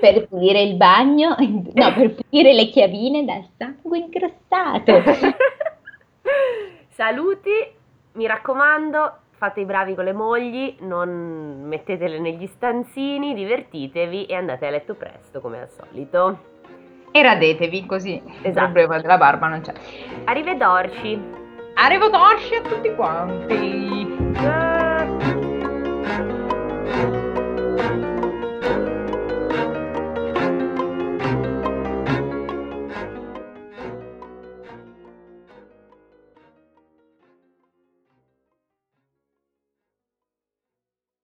per 0.00 0.26
pulire 0.26 0.62
il 0.62 0.76
bagno, 0.76 1.36
no, 1.38 1.92
per 1.94 2.14
pulire 2.14 2.54
le 2.54 2.70
chiavine 2.70 3.26
dal 3.26 3.44
sangue 3.58 3.98
incrostato. 3.98 5.02
Saluti, 6.88 7.50
mi 8.12 8.26
raccomando, 8.26 9.16
fate 9.32 9.60
i 9.60 9.64
bravi 9.66 9.94
con 9.94 10.04
le 10.04 10.14
mogli, 10.14 10.76
non 10.80 11.64
mettetele 11.64 12.18
negli 12.18 12.46
stanzini, 12.46 13.34
divertitevi 13.34 14.24
e 14.24 14.34
andate 14.34 14.66
a 14.66 14.70
letto 14.70 14.94
presto 14.94 15.42
come 15.42 15.60
al 15.60 15.68
solito. 15.68 16.51
E 17.12 17.22
radetevi 17.22 17.86
così 17.86 18.14
il 18.14 18.22
Esatto. 18.42 18.64
problema 18.64 18.98
della 18.98 19.18
barba 19.18 19.46
non 19.46 19.60
c'è. 19.60 19.72
Arrivederci. 20.24 21.20
Arrivederci 21.74 22.54
a 22.54 22.60
tutti 22.62 22.94
quanti. 22.94 24.91